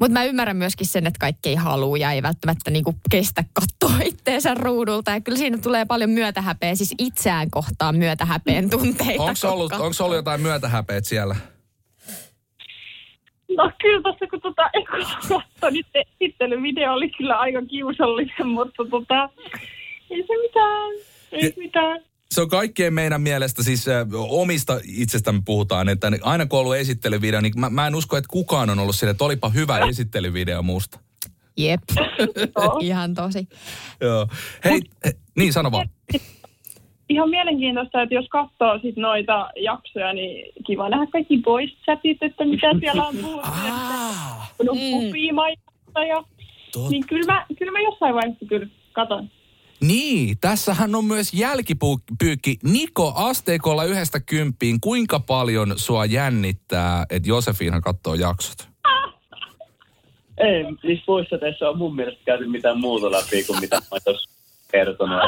mutta 0.00 0.12
mä 0.12 0.24
ymmärrän 0.24 0.56
myöskin 0.56 0.86
sen, 0.86 1.06
että 1.06 1.18
kaikki 1.18 1.48
ei 1.48 1.54
halua 1.54 1.96
ja 1.96 2.12
ei 2.12 2.22
välttämättä 2.22 2.70
niinku 2.70 2.94
kestä 3.10 3.44
katsoa 3.52 3.98
itteensä 4.12 4.54
ruudulta. 4.54 5.10
Ja 5.10 5.20
kyllä 5.20 5.38
siinä 5.38 5.58
tulee 5.58 5.84
paljon 5.84 6.10
myötähäpeä, 6.10 6.74
siis 6.74 6.94
itseään 6.98 7.50
kohtaan 7.50 7.96
myötähäpeen 7.96 8.70
tunteita. 8.70 9.22
Onko 9.22 9.52
ollut, 9.52 9.72
onko 9.72 9.94
ollut 10.00 10.16
jotain 10.16 10.40
myötähäpeet 10.40 11.04
siellä? 11.04 11.36
No 13.56 13.72
kyllä 13.82 14.02
tässä 14.02 14.26
kun 14.30 14.40
tota 14.40 14.62
katsoi, 14.90 15.72
niin 15.72 15.84
se 15.92 16.02
esittelyvideo 16.20 16.92
oli 16.92 17.10
kyllä 17.10 17.36
aika 17.38 17.62
kiusallinen, 17.62 18.46
mutta 18.46 18.84
tota, 18.90 19.28
ei 20.10 20.26
se 20.26 20.32
mitään, 20.42 20.90
ei 21.32 21.42
se 21.42 21.54
mitään. 21.56 22.00
Se 22.30 22.40
on 22.40 22.48
kaikkien 22.48 22.94
meidän 22.94 23.20
mielestä, 23.20 23.62
siis 23.62 23.88
äh, 23.88 24.06
omista 24.28 24.80
itsestämme 24.84 25.42
puhutaan, 25.44 25.88
että 25.88 26.10
aina 26.22 26.46
kun 26.46 26.58
on 26.58 26.60
ollut 26.60 26.76
esittelyvideo, 26.76 27.40
niin 27.40 27.60
mä, 27.60 27.70
mä 27.70 27.86
en 27.86 27.94
usko, 27.94 28.16
että 28.16 28.28
kukaan 28.30 28.70
on 28.70 28.78
ollut 28.78 28.96
sille, 28.96 29.10
että 29.10 29.24
olipa 29.24 29.48
hyvä 29.48 29.78
esittelyvideo 29.78 30.62
musta. 30.62 31.00
Jep, 31.56 31.82
ihan 32.80 33.14
tosi. 33.14 33.48
Joo. 34.00 34.28
Hei, 34.64 34.80
he, 35.04 35.12
niin 35.36 35.52
sano 35.52 35.72
vaan. 35.72 35.88
Ihan 37.08 37.30
mielenkiintoista, 37.30 38.02
että 38.02 38.14
jos 38.14 38.26
katsoo 38.28 38.78
sit 38.82 38.96
noita 38.96 39.50
jaksoja, 39.56 40.12
niin 40.12 40.52
kiva 40.66 40.88
nähdä 40.88 41.06
kaikki 41.06 41.38
boys 41.44 41.70
chatit, 41.84 42.22
että 42.22 42.44
mitä 42.44 42.66
siellä 42.80 43.06
on 43.06 43.16
puhuttu. 43.22 43.50
Ah, 43.52 44.52
Kun 44.58 44.70
on 44.70 44.76
pupimaista 44.90 46.04
ja... 46.08 46.24
Niin 46.90 47.06
kyllä 47.06 47.32
mä, 47.32 47.46
kyllä 47.58 47.72
mä 47.72 47.80
jossain 47.80 48.14
vaiheessa 48.14 48.46
kyllä 48.46 48.66
katon. 48.92 49.30
Niin, 49.80 50.38
tässähän 50.40 50.94
on 50.94 51.04
myös 51.04 51.34
jälkipyykki. 51.34 52.58
Niko, 52.62 53.12
asteikolla 53.16 53.84
yhdestä 53.84 54.20
kymppiin, 54.20 54.80
kuinka 54.80 55.20
paljon 55.20 55.74
sua 55.76 56.04
jännittää, 56.04 57.06
että 57.10 57.28
Josefiina 57.28 57.80
katsoo 57.80 58.14
jaksot? 58.14 58.68
Ei, 60.38 60.64
niissä 60.82 61.06
puissateissa 61.06 61.68
on 61.68 61.78
mun 61.78 61.96
mielestä 61.96 62.20
käyty 62.24 62.46
mitään 62.46 62.80
muuta 62.80 63.10
läpi 63.10 63.44
kuin 63.44 63.60
mitä 63.60 63.76
mä 63.76 63.98
tuossa 64.04 64.30
kertonut. 64.72 65.20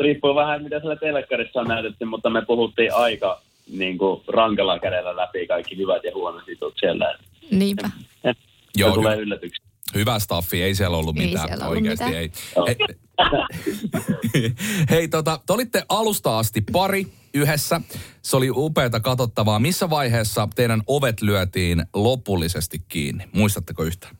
Riippuu 0.00 0.34
vähän, 0.34 0.62
mitä 0.62 0.80
siellä 0.80 0.96
telkkarissa 0.96 1.60
on 1.60 1.66
näytetty, 1.66 2.04
mutta 2.04 2.30
me 2.30 2.42
puhuttiin 2.42 2.94
aika 2.94 3.42
niin 3.70 3.98
kuin, 3.98 4.22
rankalla 4.28 4.78
kädellä 4.78 5.16
läpi 5.16 5.46
kaikki 5.46 5.76
hyvät 5.76 6.04
ja 6.04 6.14
huonot 6.14 6.48
jutut 6.48 6.74
siellä. 6.80 7.18
Niinpä. 7.50 7.90
Se 8.22 8.34
Joo, 8.76 8.94
tulee 8.94 9.16
yllätyksiä. 9.16 9.63
Hyvä 9.94 10.18
staffi, 10.18 10.62
ei 10.62 10.74
siellä 10.74 10.96
ollut 10.96 11.18
Ei 11.18 11.26
mitään 11.26 11.48
siellä 11.48 11.64
ollut 11.66 11.76
oikeasti. 11.76 12.04
mitään. 12.04 12.22
Ei. 12.22 12.32
Hei, 12.66 14.54
hei 14.90 15.08
tota, 15.08 15.40
te 15.46 15.52
olitte 15.52 15.82
alusta 15.88 16.38
asti 16.38 16.60
pari 16.72 17.06
yhdessä. 17.34 17.80
Se 18.22 18.36
oli 18.36 18.50
upeata 18.50 19.00
katsottavaa. 19.00 19.58
Missä 19.58 19.90
vaiheessa 19.90 20.48
teidän 20.54 20.82
ovet 20.86 21.22
lyötiin 21.22 21.84
lopullisesti 21.94 22.78
kiinni? 22.88 23.24
Muistatteko 23.32 23.82
yhtään? 23.84 24.16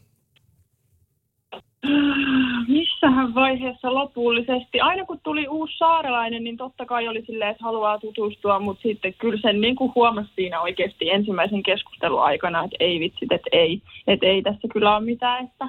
Missähän 3.04 3.34
vaiheessa 3.34 3.94
lopullisesti? 3.94 4.80
Aina 4.80 5.04
kun 5.04 5.20
tuli 5.23 5.49
uusi 5.49 5.78
saarelainen, 5.78 6.44
niin 6.44 6.56
totta 6.56 6.87
kai 6.87 7.08
oli 7.08 7.25
silleen, 7.26 7.50
että 7.50 7.64
haluaa 7.64 7.99
tutustua, 7.99 8.58
mutta 8.61 8.82
sitten 8.82 9.14
kyllä 9.14 9.40
sen 9.42 9.61
niin 9.61 9.76
kuin 9.76 9.92
huomasi 9.94 10.30
siinä 10.37 10.61
oikeasti 10.61 11.11
ensimmäisen 11.11 11.62
keskustelun 11.62 12.23
aikana, 12.23 12.64
että 12.64 12.76
ei 12.80 13.00
vitsit, 13.00 13.32
että 13.32 13.50
ei, 13.52 13.82
että 14.06 14.26
ei 14.26 14.42
tässä 14.42 14.68
kyllä 14.73 14.96
ole 14.96 15.04
mitään, 15.04 15.44
että, 15.44 15.68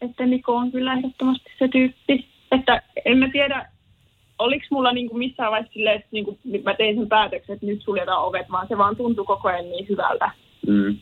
että 0.00 0.26
Niko 0.26 0.56
on 0.56 0.72
kyllä 0.72 0.92
ehdottomasti 0.92 1.50
se 1.58 1.68
tyyppi. 1.68 2.26
Että 2.52 2.82
en 3.04 3.18
mä 3.18 3.28
tiedä, 3.32 3.68
oliko 4.38 4.64
mulla 4.70 4.92
niin 4.92 5.08
kuin 5.08 5.18
missään 5.18 5.50
vaiheessa 5.50 5.74
silleen, 5.74 5.96
että 5.96 6.08
niin 6.10 6.24
kuin 6.24 6.38
mä 6.64 6.74
tein 6.74 6.96
sen 6.96 7.08
päätöksen, 7.08 7.54
että 7.54 7.66
nyt 7.66 7.82
suljetaan 7.82 8.24
ovet, 8.24 8.50
vaan 8.50 8.68
se 8.68 8.78
vaan 8.78 8.96
tuntui 8.96 9.24
koko 9.24 9.48
ajan 9.48 9.70
niin 9.70 9.88
hyvältä. 9.88 10.30
Mm. 10.66 10.96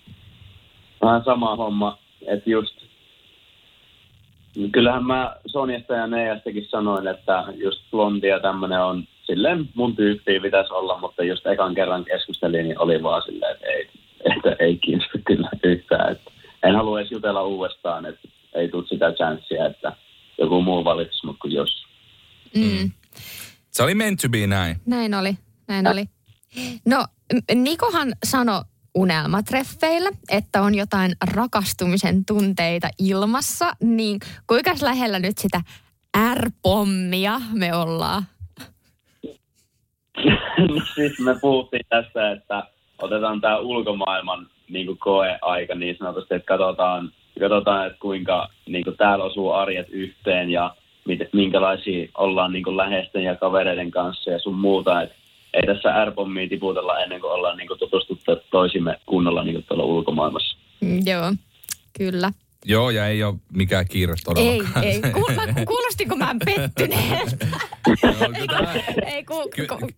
Vähän 1.03 1.25
sama 1.25 1.57
homma, 1.57 1.99
että 2.27 2.51
just 2.51 2.80
Kyllähän 4.73 5.07
mä 5.07 5.37
Sonjasta 5.47 5.95
ja 5.95 6.07
Neijastakin 6.07 6.67
sanoin, 6.71 7.09
että 7.09 7.45
just 7.55 7.91
blondi 7.91 8.27
ja 8.27 8.41
tämmönen 8.41 8.81
on 8.81 9.05
silleen 9.27 9.69
mun 9.75 9.97
tyyppiä 9.97 10.41
pitäisi 10.41 10.73
olla, 10.73 10.99
mutta 10.99 11.25
just 11.25 11.47
ekan 11.47 11.75
kerran 11.75 12.05
keskustelin, 12.05 12.65
niin 12.65 12.79
oli 12.79 13.03
vaan 13.03 13.23
silleen, 13.23 13.53
että 13.53 13.67
ei, 13.67 13.89
että 14.25 14.65
ei 14.65 14.77
kiinnosta 14.77 15.19
kyllä 15.27 15.51
yhtään. 15.65 16.13
Että 16.13 16.31
en 16.63 16.75
halua 16.75 17.01
edes 17.01 17.13
jutella 17.13 17.43
uudestaan, 17.43 18.07
että 18.07 18.29
ei 18.55 18.69
tule 18.69 18.87
sitä 18.87 19.13
chanssia, 19.13 19.67
että 19.67 19.93
joku 20.39 20.63
muu 20.63 20.85
valitsisi 20.85 21.27
mut 21.27 21.37
kuin 21.43 21.53
jos. 21.53 21.87
Mm. 22.57 22.91
Se 23.71 23.83
oli 23.83 23.95
meant 23.95 24.21
to 24.21 24.29
be 24.29 24.47
näin. 24.47 24.77
Näin 24.87 25.15
oli, 25.15 25.35
näin 25.69 25.87
oli. 25.87 26.05
No, 26.85 27.05
Nikohan 27.55 28.13
sanoi 28.25 28.63
unelmatreffeillä, 28.95 30.11
että 30.31 30.63
on 30.63 30.75
jotain 30.75 31.13
rakastumisen 31.35 32.25
tunteita 32.25 32.89
ilmassa, 32.99 33.73
niin 33.81 34.19
kuinka 34.47 34.71
lähellä 34.83 35.19
nyt 35.19 35.39
sitä 35.39 35.61
R-pommia 36.35 37.41
me 37.53 37.77
ollaan? 37.77 38.23
siis 40.95 41.19
me 41.19 41.37
puhuttiin 41.41 41.87
tässä, 41.89 42.31
että 42.31 42.63
otetaan 43.03 43.41
tämä 43.41 43.59
ulkomaailman 43.59 44.47
niin 44.69 44.99
koeaika 44.99 45.75
niin 45.75 45.97
sanotusti, 45.99 46.35
että 46.35 46.47
katsotaan, 46.47 47.13
katsotaan 47.41 47.87
että 47.87 47.99
kuinka 48.01 48.49
niin 48.67 48.85
kuin 48.85 48.97
täällä 48.97 49.25
osuu 49.25 49.53
arjet 49.53 49.87
yhteen 49.91 50.51
ja 50.51 50.75
minkälaisia 51.33 52.09
ollaan 52.19 52.53
niin 52.53 52.65
kuin 52.65 52.77
läheisten 52.77 53.25
ja 53.25 53.37
kavereiden 53.37 53.91
kanssa 53.91 54.31
ja 54.31 54.39
sun 54.39 54.55
muuta. 54.55 55.03
Et 55.03 55.13
ei 55.55 55.67
tässä 55.67 56.05
R-pommia 56.05 56.49
tiputella 56.49 56.99
ennen 56.99 57.21
kuin 57.21 57.33
ollaan 57.33 57.57
niin 57.57 57.69
kuin 57.69 57.79
tutustuttu 57.79 58.37
toisimme 58.51 59.01
kunnolla 59.07 59.45
niin 59.45 59.55
kuin 59.55 59.65
tuolla 59.69 59.85
ulkomaailmassa. 59.85 60.57
Mm, 60.81 61.03
joo, 61.07 61.33
kyllä. 61.99 62.33
Joo, 62.65 62.91
ja 62.91 63.07
ei 63.07 63.23
ole 63.23 63.35
mikään 63.53 63.89
kiire 63.89 64.13
Ei, 64.13 64.17
todellakaan. 64.25 64.85
ei. 64.85 65.01
Kuul, 65.13 65.35
mä, 65.35 65.65
kuulostinko 65.67 66.17
mä 66.17 66.35
pettyneeltä? 66.45 67.47
Ei, 69.07 69.25
ku, 69.25 69.35
ku, 69.69 69.89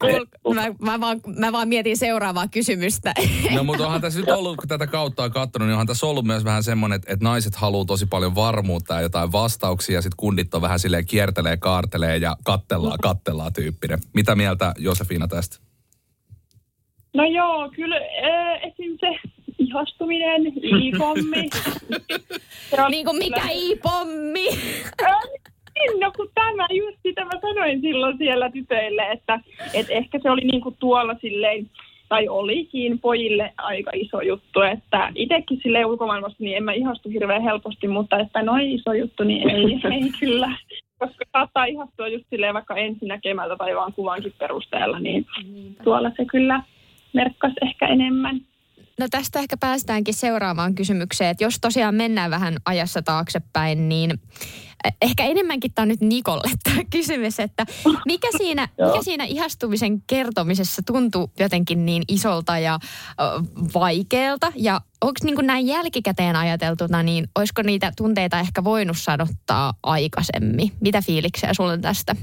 ku, 0.42 0.54
mä, 0.54 0.62
mä, 0.81 1.00
vaan, 1.00 1.21
mä 1.37 1.52
vaan 1.52 1.69
mietin 1.69 1.97
seuraavaa 1.97 2.49
kysymystä. 2.49 3.14
No 3.54 3.64
mutta 3.64 3.87
onhan 3.87 4.00
tässä 4.00 4.21
nyt 4.21 4.28
ollut, 4.28 4.57
kun 4.57 4.69
tätä 4.69 4.87
kautta 4.87 5.23
on 5.23 5.33
katsonut, 5.33 5.66
niin 5.69 5.73
onhan 5.73 5.87
tässä 5.87 6.07
ollut 6.07 6.25
myös 6.25 6.45
vähän 6.45 6.62
semmoinen, 6.62 6.97
että, 6.97 7.12
että 7.12 7.25
naiset 7.25 7.54
haluaa 7.54 7.85
tosi 7.85 8.07
paljon 8.07 8.35
varmuutta 8.35 8.95
ja 8.95 9.00
jotain 9.00 9.33
vastauksia, 9.33 9.95
ja 9.95 10.02
sitten 10.02 10.16
kundit 10.16 10.54
on 10.54 10.62
vähän 10.62 10.78
silleen 10.78 11.07
kiertelee, 11.07 11.57
kaartelee 11.57 12.16
ja 12.16 12.37
kattellaan, 12.45 12.99
kattellaan 13.02 13.52
tyyppinen. 13.52 13.99
Mitä 14.14 14.35
mieltä 14.35 14.75
Josefina 14.78 15.28
tästä? 15.28 15.57
No 17.14 17.25
joo, 17.25 17.71
kyllä 17.76 17.97
äh, 17.97 18.61
esim. 18.62 18.99
se 19.00 19.07
ihastuminen, 19.66 20.47
i-pommi. 20.47 21.49
On 22.85 22.90
niin 22.90 23.04
kuin 23.04 23.19
mikä 23.19 23.42
i-pommi. 23.52 24.49
Niin, 25.75 26.00
no 26.00 26.12
kun 26.16 26.28
tämä 26.35 26.66
just 26.71 26.99
sitä 27.02 27.25
mä 27.25 27.40
sanoin 27.40 27.81
silloin 27.81 28.19
siellä 28.19 28.50
tytöille, 28.50 29.02
että, 29.02 29.40
että 29.75 29.92
ehkä 29.92 30.19
se 30.23 30.31
oli 30.31 30.40
niinku 30.40 30.76
tuolla 30.78 31.14
silleen, 31.21 31.71
tai 32.09 32.28
olikin 32.28 32.99
pojille 32.99 33.52
aika 33.59 33.90
iso 33.95 34.21
juttu, 34.21 34.61
että 34.61 35.12
itsekin 35.14 35.61
sille 35.62 35.85
ulkomaailmassa 35.85 36.37
niin 36.38 36.57
en 36.57 36.64
mä 36.64 36.73
ihastu 36.73 37.09
hirveän 37.09 37.42
helposti, 37.42 37.88
mutta 37.88 38.19
että 38.19 38.42
noin 38.42 38.71
iso 38.71 38.92
juttu, 38.92 39.25
niin 39.25 39.50
ei, 39.50 39.64
ei 39.95 40.11
kyllä. 40.21 40.57
Koska 40.99 41.25
saattaa 41.33 41.64
ihastua 41.64 42.09
just 42.09 42.25
silleen 42.31 42.54
vaikka 42.54 42.76
ensinäkemältä 42.76 43.57
tai 43.57 43.76
vaan 43.76 43.92
kuvankin 43.92 44.35
perusteella, 44.38 44.99
niin 44.99 45.26
tuolla 45.85 46.11
se 46.16 46.25
kyllä 46.25 46.62
merkkasi 47.12 47.54
ehkä 47.62 47.87
enemmän. 47.87 48.40
No 48.99 49.06
tästä 49.11 49.38
ehkä 49.38 49.56
päästäänkin 49.56 50.14
seuraavaan 50.14 50.75
kysymykseen, 50.75 51.30
että 51.30 51.44
jos 51.44 51.58
tosiaan 51.61 51.94
mennään 51.94 52.30
vähän 52.30 52.56
ajassa 52.64 53.02
taaksepäin, 53.02 53.88
niin 53.88 54.11
eh, 54.84 54.92
ehkä 55.02 55.25
enemmänkin 55.25 55.75
tämä 55.75 55.82
on 55.82 55.88
nyt 55.88 56.00
Nikolle 56.00 56.50
tämä 56.64 56.84
kysymys, 56.90 57.40
että 57.40 57.66
mikä 58.06 58.28
siinä, 58.37 58.62
mikä 58.87 59.02
siinä 59.02 59.25
ihastumisen 59.25 60.02
kertomisessa 60.02 60.82
tuntuu 60.87 61.30
jotenkin 61.38 61.87
niin 61.87 62.02
isolta 62.08 62.58
ja 62.58 62.78
vaikealta 63.75 64.52
ja 64.56 64.80
onko 65.00 65.18
niin 65.22 65.46
näin 65.46 65.66
jälkikäteen 65.66 66.37
ajateltuna, 66.37 67.02
niin 67.02 67.28
olisiko 67.38 67.62
niitä 67.62 67.92
tunteita 67.96 68.40
ehkä 68.40 68.64
voinut 68.64 68.99
sanottaa 68.99 69.75
aikaisemmin? 69.82 70.70
Mitä 70.80 71.02
fiiliksiä 71.02 71.54
sulla 71.54 71.72
on 71.72 71.80
tästä? 71.80 72.16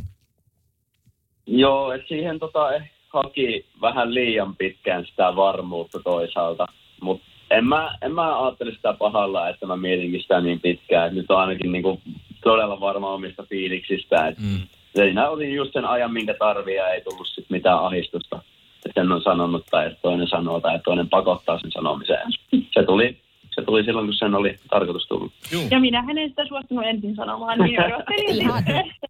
Joo, 1.47 1.91
että 1.91 2.07
siihen 2.07 2.39
tota, 2.39 2.75
eh, 2.75 2.91
haki 3.09 3.65
vähän 3.81 4.13
liian 4.13 4.55
pitkään 4.55 5.05
sitä 5.05 5.35
varmuutta 5.35 5.99
toisaalta. 6.03 6.65
Mutta 7.01 7.25
en 7.51 7.65
mä, 7.65 7.95
en 8.01 8.15
mä 8.15 8.43
ajattele 8.43 8.71
sitä 8.71 8.93
pahalla, 8.93 9.49
että 9.49 9.65
mä 9.65 9.77
mietinkin 9.77 10.21
sitä 10.21 10.41
niin 10.41 10.59
pitkään. 10.59 11.07
Et 11.07 11.13
nyt 11.13 11.31
on 11.31 11.39
ainakin 11.39 11.71
niinku 11.71 12.01
todella 12.43 12.79
varma 12.79 13.13
omista 13.13 13.43
fiiliksistä. 13.43 14.27
Et 14.27 14.39
Mm. 14.39 14.59
Siinä 14.95 15.29
oli 15.29 15.53
just 15.53 15.73
sen 15.73 15.85
ajan, 15.85 16.13
minkä 16.13 16.33
tarvii 16.39 16.75
ja 16.75 16.89
ei 16.89 17.01
tullut 17.01 17.27
sit 17.27 17.49
mitään 17.49 17.79
ahistusta. 17.79 18.41
Että 18.85 19.01
sen 19.01 19.11
on 19.11 19.21
sanonut 19.21 19.65
tai 19.71 19.95
toinen 20.01 20.27
sanoo 20.27 20.61
tai 20.61 20.79
toinen 20.79 21.09
pakottaa 21.09 21.59
sen 21.59 21.71
sanomiseen. 21.71 22.31
Se 22.73 22.83
tuli, 22.83 23.17
se 23.59 23.65
tuli 23.65 23.83
silloin, 23.83 24.07
kun 24.07 24.13
sen 24.13 24.35
oli 24.35 24.55
tarkoitus 24.69 25.07
tulla. 25.07 25.31
Ja 25.71 25.79
minä 25.79 26.03
en 26.09 26.29
sitä 26.29 26.45
suostunut 26.45 26.85
ensin 26.85 27.15
sanomaan, 27.15 27.59
niin 27.59 27.79
Ihan 28.41 28.63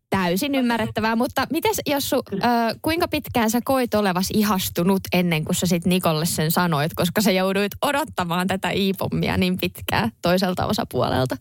täysin 0.10 0.56
ymmärrettävää, 0.56 1.15
mutta 1.15 1.46
mites 1.51 1.82
Jossu, 1.89 2.15
ö, 2.34 2.38
kuinka 2.82 3.08
pitkään 3.08 3.50
sä 3.50 3.60
koit 3.65 3.94
olevas 3.94 4.32
ihastunut 4.34 5.01
ennen 5.13 5.46
kuin 5.46 5.56
sä 5.56 5.65
sit 5.65 5.86
Nikolle 5.86 6.25
sen 6.25 6.51
sanoit, 6.51 6.91
koska 6.96 7.22
sä 7.22 7.32
jouduit 7.32 7.72
odottamaan 7.82 8.48
tätä 8.48 8.70
iipommia 8.70 9.38
niin 9.38 9.58
pitkään 9.62 10.12
toiselta 10.22 10.65
osapuolelta? 10.65 11.36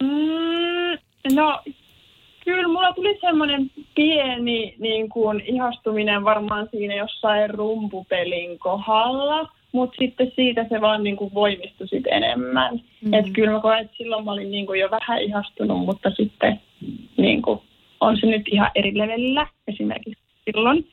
Mm, 0.00 1.34
no, 1.34 1.60
kyllä 2.44 2.68
mulla 2.68 2.92
tuli 2.92 3.18
semmoinen 3.20 3.70
pieni 3.94 4.74
niin 4.78 5.08
kuin, 5.08 5.42
ihastuminen 5.46 6.24
varmaan 6.24 6.68
siinä 6.70 6.94
jossain 6.94 7.50
rumpupelin 7.50 8.58
kohdalla. 8.58 9.55
Mutta 9.76 9.96
sitten 9.98 10.32
siitä 10.36 10.66
se 10.68 10.80
vaan 10.80 11.04
niin 11.04 11.16
kuin 11.16 11.34
voimistui 11.34 11.88
sit 11.88 12.06
enemmän. 12.06 12.80
Mm. 13.04 13.14
Että 13.14 13.32
kyllä 13.32 13.52
mä 13.52 13.60
koen, 13.60 13.84
että 13.84 13.96
silloin 13.96 14.24
mä 14.24 14.32
olin 14.32 14.50
niin 14.50 14.66
kuin 14.66 14.80
jo 14.80 14.90
vähän 14.90 15.22
ihastunut, 15.22 15.78
mutta 15.78 16.10
sitten 16.10 16.60
niin 17.16 17.42
kuin, 17.42 17.60
on 18.00 18.16
se 18.20 18.26
nyt 18.26 18.42
ihan 18.50 18.70
eri 18.74 18.98
levelillä 18.98 19.46
esimerkiksi 19.68 20.22
silloin. 20.44 20.88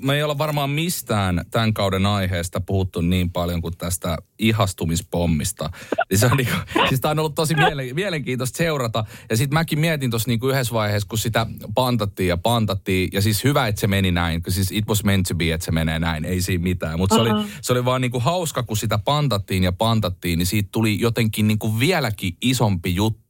Me- 0.00 0.14
ei 0.14 0.22
olla 0.22 0.38
varmaan 0.38 0.70
mistään 0.70 1.44
tämän 1.50 1.74
kauden 1.74 2.06
aiheesta 2.06 2.60
puhuttu 2.60 3.00
niin 3.00 3.30
paljon 3.30 3.62
kuin 3.62 3.76
tästä 3.78 4.18
ihastumispommista. 4.38 5.70
Niin 6.10 6.18
se 6.18 6.26
on 6.26 6.36
niinku, 6.36 6.54
siis 6.88 7.00
tämä 7.00 7.10
on 7.10 7.18
ollut 7.18 7.34
tosi 7.34 7.54
mielen, 7.54 7.94
mielenkiintoista 7.94 8.56
seurata. 8.56 9.04
Ja 9.30 9.36
sitten 9.36 9.54
mäkin 9.54 9.78
mietin 9.78 10.10
tuossa 10.10 10.28
niinku 10.28 10.48
yhdessä 10.48 10.74
vaiheessa, 10.74 11.08
kun 11.08 11.18
sitä 11.18 11.46
pantattiin 11.74 12.28
ja 12.28 12.36
pantattiin. 12.36 13.08
Ja 13.12 13.22
siis 13.22 13.44
hyvä, 13.44 13.66
että 13.66 13.80
se 13.80 13.86
meni 13.86 14.10
näin. 14.10 14.42
Siis 14.48 14.72
it 14.72 14.88
was 14.88 15.04
meant 15.04 15.26
to 15.28 15.34
be, 15.34 15.52
että 15.52 15.64
se 15.64 15.72
menee 15.72 15.98
näin. 15.98 16.24
Ei 16.24 16.42
siinä 16.42 16.62
mitään. 16.62 16.98
Mutta 16.98 17.14
se 17.14 17.20
oli, 17.20 17.30
se 17.62 17.72
oli 17.72 17.84
vaan 17.84 18.00
niinku 18.00 18.20
hauska, 18.20 18.62
kun 18.62 18.76
sitä 18.76 18.98
pantattiin 18.98 19.64
ja 19.64 19.72
pantattiin, 19.72 20.38
niin 20.38 20.46
siitä 20.46 20.68
tuli 20.72 21.00
jotenkin 21.00 21.48
niinku 21.48 21.78
vieläkin 21.78 22.36
isompi 22.42 22.94
juttu. 22.94 23.22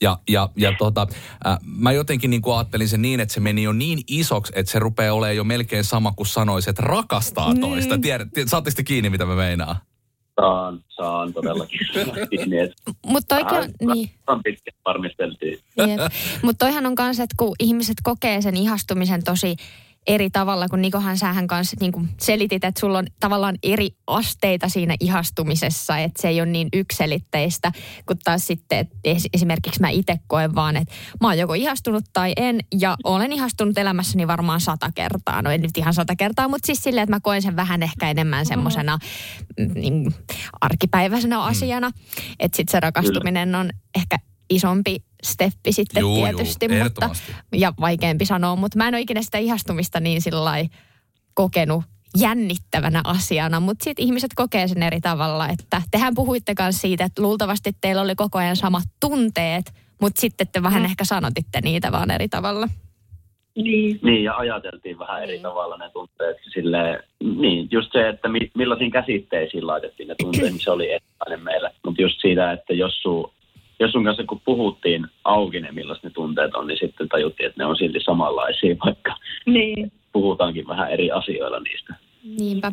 Ja, 0.00 0.18
ja, 0.28 0.48
ja 0.56 0.72
tota, 0.78 1.06
äh, 1.46 1.58
mä 1.62 1.92
jotenkin 1.92 2.30
niinku 2.30 2.52
ajattelin 2.52 2.88
sen 2.88 3.02
niin, 3.02 3.20
että 3.20 3.34
se 3.34 3.40
meni 3.40 3.62
jo 3.62 3.72
niin 3.72 3.98
isoksi, 4.08 4.52
että 4.56 4.72
se 4.72 4.78
rupeaa 4.78 5.14
olemaan 5.14 5.36
jo 5.36 5.44
melkein 5.44 5.84
sama 5.84 6.12
kuin 6.12 6.26
sanoisi, 6.26 6.70
että 6.70 6.82
rakastaa 6.82 7.54
toista. 7.60 7.98
Tiedät, 7.98 8.28
tiedät, 8.34 8.50
saatteko 8.50 8.74
te 8.76 8.82
kiinni, 8.82 9.10
mitä 9.10 9.26
mä 9.26 9.34
meinaan? 9.34 9.76
Saan, 10.40 10.84
saan 10.88 11.32
todellakin. 11.32 11.80
niin, 12.50 12.72
Mutta 13.06 13.36
toikin 13.36 13.58
on, 13.58 13.94
niin. 13.94 14.10
pitkään 14.44 14.78
varmisteltiin. 14.84 15.58
Mutta 16.42 16.64
toihan 16.66 16.86
on 16.86 16.94
kanssa, 16.94 17.22
että 17.22 17.34
kun 17.38 17.54
ihmiset 17.60 17.96
kokee 18.02 18.42
sen 18.42 18.56
ihastumisen 18.56 19.24
tosi 19.24 19.56
eri 20.06 20.30
tavalla, 20.30 20.68
kun 20.68 20.82
Nikohan 20.82 21.18
sähän 21.18 21.46
kanssa 21.46 21.76
niin 21.80 21.92
kuin 21.92 22.08
selitit, 22.20 22.64
että 22.64 22.80
sulla 22.80 22.98
on 22.98 23.06
tavallaan 23.20 23.58
eri 23.62 23.88
asteita 24.06 24.68
siinä 24.68 24.96
ihastumisessa, 25.00 25.98
että 25.98 26.22
se 26.22 26.28
ei 26.28 26.40
ole 26.40 26.48
niin 26.48 26.68
ykselitteistä, 26.72 27.72
kun 28.06 28.16
taas 28.24 28.46
sitten, 28.46 28.78
että 28.78 28.96
es- 29.08 29.28
esimerkiksi 29.34 29.80
mä 29.80 29.88
itse 29.88 30.16
koen 30.26 30.54
vaan, 30.54 30.76
että 30.76 30.94
mä 31.20 31.28
oon 31.28 31.38
joko 31.38 31.54
ihastunut 31.54 32.04
tai 32.12 32.32
en, 32.36 32.60
ja 32.80 32.96
olen 33.04 33.32
ihastunut 33.32 33.78
elämässäni 33.78 34.26
varmaan 34.26 34.60
sata 34.60 34.90
kertaa, 34.94 35.42
no 35.42 35.50
en 35.50 35.62
nyt 35.62 35.76
ihan 35.78 35.94
sata 35.94 36.16
kertaa, 36.16 36.48
mutta 36.48 36.66
siis 36.66 36.82
silleen, 36.82 37.02
että 37.02 37.16
mä 37.16 37.20
koen 37.20 37.42
sen 37.42 37.56
vähän 37.56 37.82
ehkä 37.82 38.10
enemmän 38.10 38.46
semmoisena 38.46 38.98
niin, 39.74 40.14
arkipäiväisenä 40.60 41.42
asiana, 41.42 41.90
että 42.40 42.56
sitten 42.56 42.72
se 42.72 42.80
rakastuminen 42.80 43.54
on 43.54 43.70
ehkä 43.94 44.18
isompi 44.50 45.05
steppi 45.22 45.72
sitten 45.72 46.00
Juu, 46.00 46.16
juu, 46.16 46.24
tietysti, 46.24 46.68
mutta, 46.68 46.76
ehdottomasti. 46.76 47.32
ja 47.54 47.72
vaikeampi 47.80 48.24
sanoa, 48.24 48.56
mutta 48.56 48.78
mä 48.78 48.88
en 48.88 48.94
ole 48.94 49.00
ikinä 49.00 49.22
sitä 49.22 49.38
ihastumista 49.38 50.00
niin 50.00 50.22
sillä 50.22 50.50
kokenut 51.34 51.84
jännittävänä 52.20 53.00
asiana, 53.04 53.60
mutta 53.60 53.84
sitten 53.84 54.04
ihmiset 54.04 54.30
kokee 54.34 54.68
sen 54.68 54.82
eri 54.82 55.00
tavalla, 55.00 55.48
että 55.48 55.82
tehän 55.90 56.14
puhuitte 56.14 56.54
myös 56.58 56.76
siitä, 56.80 57.04
että 57.04 57.22
luultavasti 57.22 57.70
teillä 57.80 58.02
oli 58.02 58.14
koko 58.14 58.38
ajan 58.38 58.56
samat 58.56 58.84
tunteet, 59.00 59.72
mutta 60.00 60.20
sitten 60.20 60.46
te 60.52 60.62
vähän 60.62 60.84
ehkä 60.84 61.04
sanotitte 61.04 61.60
niitä 61.60 61.92
vaan 61.92 62.10
eri 62.10 62.28
tavalla. 62.28 62.68
Niin. 63.56 64.00
Niin, 64.02 64.24
ja 64.24 64.36
ajateltiin 64.36 64.98
vähän 64.98 65.22
eri 65.22 65.38
tavalla 65.38 65.76
ne 65.76 65.90
tunteet. 65.90 66.36
Silleen, 66.52 67.02
niin, 67.36 67.68
just 67.70 67.92
se, 67.92 68.08
että 68.08 68.28
mi, 68.28 68.50
millaisiin 68.54 68.90
käsitteisiin 68.90 69.66
laitettiin 69.66 70.08
ne 70.08 70.14
tunteet, 70.20 70.52
niin 70.52 70.60
se 70.60 70.70
oli 70.70 70.84
erilainen 70.84 71.44
meille. 71.44 71.70
Mutta 71.84 72.02
just 72.02 72.20
siitä, 72.20 72.52
että 72.52 72.74
jos 72.74 73.02
sun, 73.02 73.32
jos 73.80 73.92
sun 73.92 74.04
kanssa 74.04 74.24
kun 74.24 74.40
puhuttiin 74.44 75.06
auki 75.24 75.60
ne, 75.60 75.72
millaiset 75.72 76.04
ne 76.04 76.10
tunteet 76.10 76.54
on, 76.54 76.66
niin 76.66 76.78
sitten 76.80 77.08
tajuttiin, 77.08 77.46
että 77.46 77.62
ne 77.62 77.66
on 77.66 77.76
silti 77.76 77.98
samanlaisia, 78.04 78.76
vaikka 78.86 79.16
Niin. 79.46 79.92
puhutaankin 80.12 80.68
vähän 80.68 80.90
eri 80.90 81.10
asioilla 81.10 81.60
niistä. 81.60 81.94
Niinpä. 82.38 82.72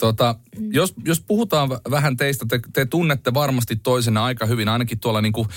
Tota, 0.00 0.34
jos, 0.72 0.94
jos 1.04 1.20
puhutaan 1.26 1.70
vähän 1.70 2.16
teistä, 2.16 2.46
te, 2.48 2.60
te 2.72 2.86
tunnette 2.86 3.34
varmasti 3.34 3.76
toisena 3.76 4.24
aika 4.24 4.46
hyvin, 4.46 4.68
ainakin 4.68 5.00
tuolla 5.00 5.20
niin 5.20 5.32
kuin 5.32 5.48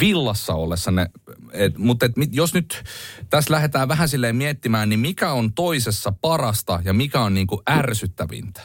villassa 0.00 0.54
ollessanne. 0.54 1.06
Et, 1.52 1.78
mutta 1.78 2.06
et, 2.06 2.12
jos 2.32 2.54
nyt 2.54 2.82
tässä 3.30 3.54
lähdetään 3.54 3.88
vähän 3.88 4.08
silleen 4.08 4.36
miettimään, 4.36 4.88
niin 4.88 5.00
mikä 5.00 5.32
on 5.32 5.52
toisessa 5.52 6.12
parasta 6.20 6.80
ja 6.84 6.92
mikä 6.92 7.20
on 7.20 7.34
niin 7.34 7.46
kuin 7.46 7.60
ärsyttävintä? 7.70 8.60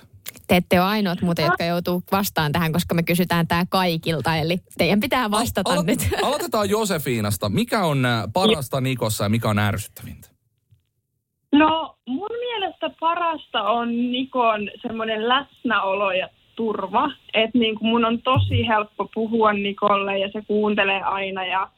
Te 0.47 0.55
ette 0.55 0.81
ole 0.81 0.89
ainoat 0.89 1.21
muuten, 1.21 1.45
jotka 1.45 1.63
joutuu 1.63 2.03
vastaan 2.11 2.51
tähän, 2.51 2.73
koska 2.73 2.95
me 2.95 3.03
kysytään 3.03 3.47
tämä 3.47 3.63
kaikilta, 3.69 4.35
eli 4.35 4.57
teidän 4.77 4.99
pitää 4.99 5.31
vastata 5.31 5.73
Alo- 5.73 5.83
nyt. 5.83 5.99
Aloitetaan 6.23 6.69
Josefiinasta. 6.69 7.49
Mikä 7.49 7.85
on 7.85 8.05
äh, 8.05 8.23
parasta 8.33 8.81
Nikossa 8.81 9.23
ja 9.23 9.29
mikä 9.29 9.49
on 9.49 9.59
ärsyttävintä? 9.59 10.35
No 11.51 11.95
mun 12.07 12.29
mielestä 12.39 12.89
parasta 12.99 13.63
on 13.63 14.11
Nikon 14.11 14.69
semmoinen 14.81 15.29
läsnäolo 15.29 16.11
ja 16.11 16.29
turva. 16.55 17.11
Että 17.33 17.57
niin 17.57 17.75
kuin 17.75 17.89
mun 17.89 18.05
on 18.05 18.21
tosi 18.21 18.67
helppo 18.67 19.09
puhua 19.13 19.53
Nikolle 19.53 20.19
ja 20.19 20.29
se 20.33 20.41
kuuntelee 20.47 21.01
aina 21.01 21.45
ja, 21.45 21.69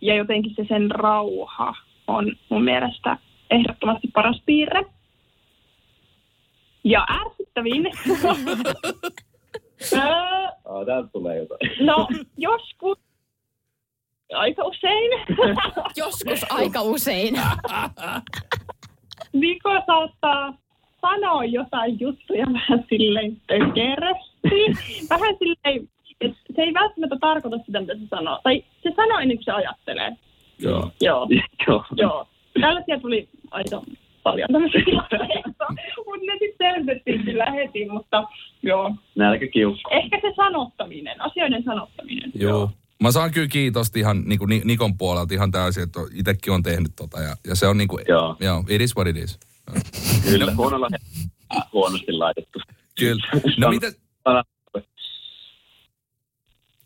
ja 0.00 0.14
jotenkin 0.14 0.54
se 0.56 0.64
sen 0.68 0.90
rauha 0.90 1.74
on 2.06 2.36
mun 2.48 2.64
mielestä 2.64 3.18
ehdottomasti 3.50 4.08
paras 4.14 4.42
piirre. 4.46 4.84
Ja 6.84 7.06
Öö, 9.92 10.00
Oh, 10.64 10.84
täältä 10.86 11.08
tulee 11.12 11.36
jotain. 11.38 11.70
no 11.80 12.08
joskus, 12.38 12.98
aika 14.34 14.64
usein, 14.64 15.10
Joskus 15.96 16.44
aika 16.50 16.82
usein. 16.82 17.34
Niko 19.32 19.70
saattaa 19.86 20.54
sanoa 21.00 21.44
jotain 21.44 22.00
juttuja 22.00 22.46
vähän 22.52 22.84
silleen 22.88 23.36
tökerösti. 23.46 24.86
Vähän 25.10 25.34
silleen, 25.38 25.88
että 26.20 26.36
se 26.56 26.62
ei 26.62 26.74
välttämättä 26.74 27.16
tarkoita 27.20 27.58
sitä, 27.66 27.80
mitä 27.80 27.94
se 27.94 28.06
sanoo. 28.10 28.40
Tai 28.42 28.64
se 28.82 28.92
sanoo 28.96 29.18
ennen 29.18 29.36
kuin 29.36 29.44
se 29.44 29.52
ajattelee. 29.52 30.16
Joo. 30.58 30.90
Joo, 31.00 31.26
Joo. 31.68 31.84
joo. 31.96 32.26
Tällaisia 32.60 33.00
tuli 33.00 33.28
aika 33.50 33.82
paljon 34.22 34.48
tämmöisiä 34.52 34.82
tilanteita. 34.84 35.50
Selvitettiin 37.12 37.24
kyllä 37.24 37.50
heti, 37.50 37.88
mutta 37.88 38.24
joo. 38.62 38.94
Nälkäkiukku. 39.16 39.90
Ehkä 39.90 40.20
se 40.20 40.32
sanottaminen, 40.36 41.20
asioiden 41.20 41.64
sanottaminen. 41.64 42.30
Joo. 42.34 42.70
Mä 43.02 43.12
saan 43.12 43.30
kyllä 43.30 43.48
kiitosta 43.48 43.98
ihan 43.98 44.22
niin 44.26 44.38
kuin 44.38 44.48
Ni- 44.48 44.62
Nikon 44.64 44.98
puolelta 44.98 45.34
ihan 45.34 45.50
täysin, 45.50 45.82
että 45.82 46.00
itsekin 46.14 46.52
on 46.52 46.62
tehnyt 46.62 46.92
tota. 46.96 47.20
Ja, 47.20 47.36
ja 47.46 47.54
se 47.54 47.66
on 47.66 47.78
niin 47.78 47.88
kuin, 47.88 48.04
Joo. 48.08 48.36
joo, 48.40 48.64
it 48.68 48.80
is 48.80 48.96
what 48.96 49.08
it 49.08 49.16
is. 49.16 49.38
Kyllä, 50.22 50.52
huonolla 50.56 50.88
hetkellä 50.92 51.66
huonosti 51.72 52.12
laitettu. 52.12 52.58
Kyllä. 52.98 53.22
No 53.56 53.70
mitäs, 53.70 53.96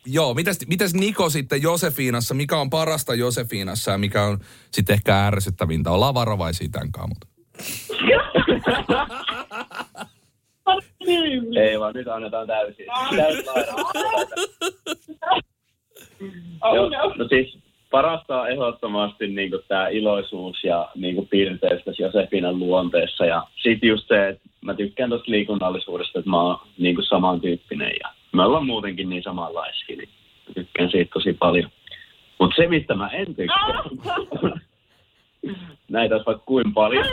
joo, 0.07 0.35
mitäs, 0.35 0.59
mitäs 0.67 0.95
Niko 0.95 1.31
sitten 1.31 1.63
Josefiinassa, 1.63 2.35
mikä 2.35 2.57
on 2.57 2.71
parasta 2.71 3.15
Josefiinassa 3.15 3.91
ja 3.91 3.99
mikä 3.99 4.23
on 4.23 4.39
sitten 4.71 4.95
ehkä 4.95 5.27
ärsyttävintä? 5.27 5.91
Ollaan 5.91 6.15
varovaisia 6.15 6.69
tämän 6.73 6.93
kanssa, 6.93 7.09
mutta. 7.09 7.27
Ei 11.57 11.81
vaan, 11.81 11.95
nyt 11.95 12.09
annetaan 12.09 12.47
täysin. 12.47 12.87
Oh, 16.61 16.75
Joo, 16.75 16.89
no. 16.89 17.15
no 17.17 17.29
siis 17.29 17.59
parasta 17.91 18.41
on 18.41 18.51
ehdottomasti 18.51 19.29
niin 19.29 19.53
tämä 19.69 19.89
iloisuus 19.89 20.65
ja 20.65 20.89
niin 20.95 21.29
piirteistä 21.29 21.93
Josefinan 21.99 22.59
luonteessa. 22.59 23.27
Ja 23.27 23.47
sitten 23.63 23.89
just 23.89 24.09
se, 24.09 24.29
että 24.29 24.49
mä 24.61 24.75
tykkään 24.75 25.11
tuosta 25.11 25.31
liikunnallisuudesta, 25.31 26.19
että 26.19 26.31
mä 26.31 26.43
oon 26.43 26.59
niin 26.79 26.97
samantyyppinen 27.09 27.93
ja 28.03 28.09
me 28.33 28.45
ollaan 28.45 28.67
muutenkin 28.67 29.09
niin 29.09 29.23
samanlaisia, 29.23 29.97
niin 29.97 30.09
mä 30.49 30.55
tykkään 30.55 30.91
siitä 30.91 31.11
tosi 31.15 31.33
paljon. 31.33 31.71
Mutta 32.41 32.57
se, 32.57 32.69
mistä 32.69 32.95
mä 32.95 33.09
en 33.09 33.35
tykkää, 33.35 33.83
näitä 35.89 36.15
olisi 36.15 36.27
vaikka 36.27 36.45
kuin 36.47 36.75
paljon. 36.75 37.07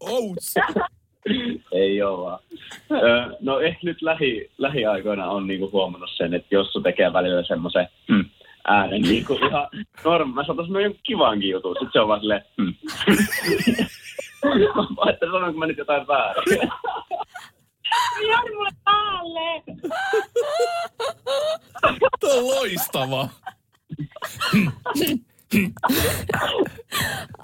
Outs! 0.00 0.54
Ei 1.72 2.02
ole 2.02 2.18
vaan. 2.24 2.38
Ö, 2.92 3.36
no 3.40 3.60
ehkä 3.60 3.80
nyt 3.82 4.02
lähi, 4.02 4.50
lähiaikoina 4.58 5.30
on 5.30 5.46
niinku 5.46 5.70
huomannut 5.72 6.10
sen, 6.16 6.34
että 6.34 6.54
Jossu 6.54 6.80
tekee 6.80 7.12
välillä 7.12 7.42
semmoisen 7.44 7.88
hmm, 8.08 8.24
äänen 8.68 9.02
niinku 9.02 9.34
ihan 9.34 9.68
norm. 10.04 10.34
Mä 10.34 10.44
saatan 10.44 10.66
sanoa 10.66 10.82
jonkun 10.82 11.00
kivankin 11.02 11.50
jutun, 11.50 11.76
sit 11.80 11.88
se 11.92 12.00
on 12.00 12.08
vaan 12.08 12.20
silleen 12.20 12.42
hmm. 12.62 12.74
Mä 14.76 15.10
että 15.10 15.26
sanonko 15.26 15.58
mä 15.58 15.66
nyt 15.66 15.78
jotain 15.78 16.06
väärin. 16.06 16.70
Ihan 18.22 18.44
mulle 18.54 18.70
päälle. 18.84 19.62
Tuo 22.20 22.30
on 22.38 22.46
loistava. 22.46 23.28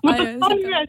Mutta 0.03 0.23
Ai, 0.23 0.37
on 0.41 0.59
se- 0.61 0.67
myös 0.67 0.89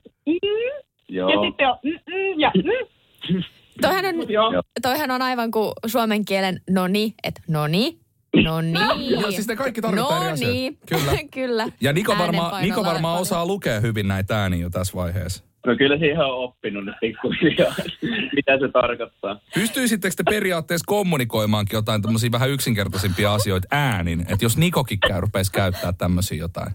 mm, 1.14 1.18
ja 1.18 1.34
Joo. 1.34 1.44
sitten 1.44 1.68
on 1.68 1.78
mm, 1.84 1.92
mm, 1.92 2.40
ja 2.40 2.52
mm. 2.56 3.44
Toihan 3.82 4.06
on, 4.06 4.30
Joo. 4.30 4.64
toihan 4.82 5.12
on 5.12 5.22
aivan 5.22 5.52
kuin 5.52 5.72
suomen 5.86 6.26
kielen 6.26 6.62
noni, 6.70 7.14
että 7.24 7.42
noni, 7.48 8.00
noni. 8.44 8.80
Joo, 9.10 9.32
siis 9.32 9.48
ne 9.48 9.56
kaikki 9.56 9.82
tarkoittaa 9.82 10.24
eri 10.24 10.32
asioita. 10.34 10.58
Noni. 10.58 10.78
Kyllä. 10.90 11.18
Kyllä. 11.34 11.68
Ja 11.82 11.94
Niko 11.94 12.18
varmaan, 12.18 12.62
Niko 12.64 12.84
varmaan 12.84 13.02
paljon. 13.02 13.22
osaa 13.22 13.46
lukea 13.46 13.80
hyvin 13.80 14.08
näitä 14.08 14.42
ääniä 14.42 14.62
jo 14.62 14.70
tässä 14.70 14.94
vaiheessa. 14.96 15.44
No 15.66 15.76
kyllä 15.76 15.98
siihen 15.98 16.20
on 16.20 16.44
oppinut 16.44 16.86
nyt 16.86 16.96
pikkuhiljaa, 17.02 17.74
mitä 18.36 18.60
se 18.60 18.68
tarkoittaa. 18.74 19.40
Pystyisittekö 19.54 20.16
te 20.18 20.24
periaatteessa 20.30 20.86
kommunikoimaankin 20.88 21.78
jotain 21.78 22.02
tämmöisiä 22.02 22.32
vähän 22.32 22.50
yksinkertaisimpia 22.50 23.34
asioita 23.34 23.68
äänin? 23.72 24.22
Että 24.22 24.46
jos 24.46 24.58
Nikokin 24.58 25.00
käy, 25.00 25.22
rupeisi 25.22 25.52
käyttää 25.52 25.94
tämmöisiä 25.94 26.38
jotain. 26.38 26.72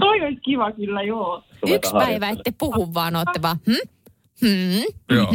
Toi 0.00 0.20
olisi 0.20 0.40
kiva 0.40 0.72
kyllä, 0.72 1.02
joo. 1.02 1.42
Yksi 1.66 1.92
päivä 1.92 2.28
ette 2.28 2.52
puhu, 2.58 2.94
vaan 2.94 3.16
ootte 3.16 3.42
vaan, 3.42 3.56
hm? 3.66 3.88
Hmm? 4.46 5.16
Joo. 5.16 5.32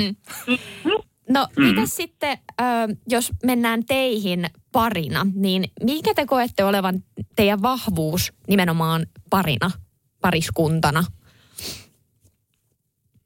No, 1.29 1.47
mm. 1.57 1.63
mitä 1.65 1.81
sitten, 1.85 2.37
ö, 2.61 2.63
jos 3.09 3.31
mennään 3.43 3.85
teihin 3.85 4.45
parina, 4.71 5.27
niin 5.35 5.63
mikä 5.83 6.13
te 6.13 6.25
koette 6.25 6.63
olevan 6.63 7.03
teidän 7.35 7.61
vahvuus 7.61 8.33
nimenomaan 8.47 9.05
parina, 9.29 9.71
pariskuntana? 10.21 11.03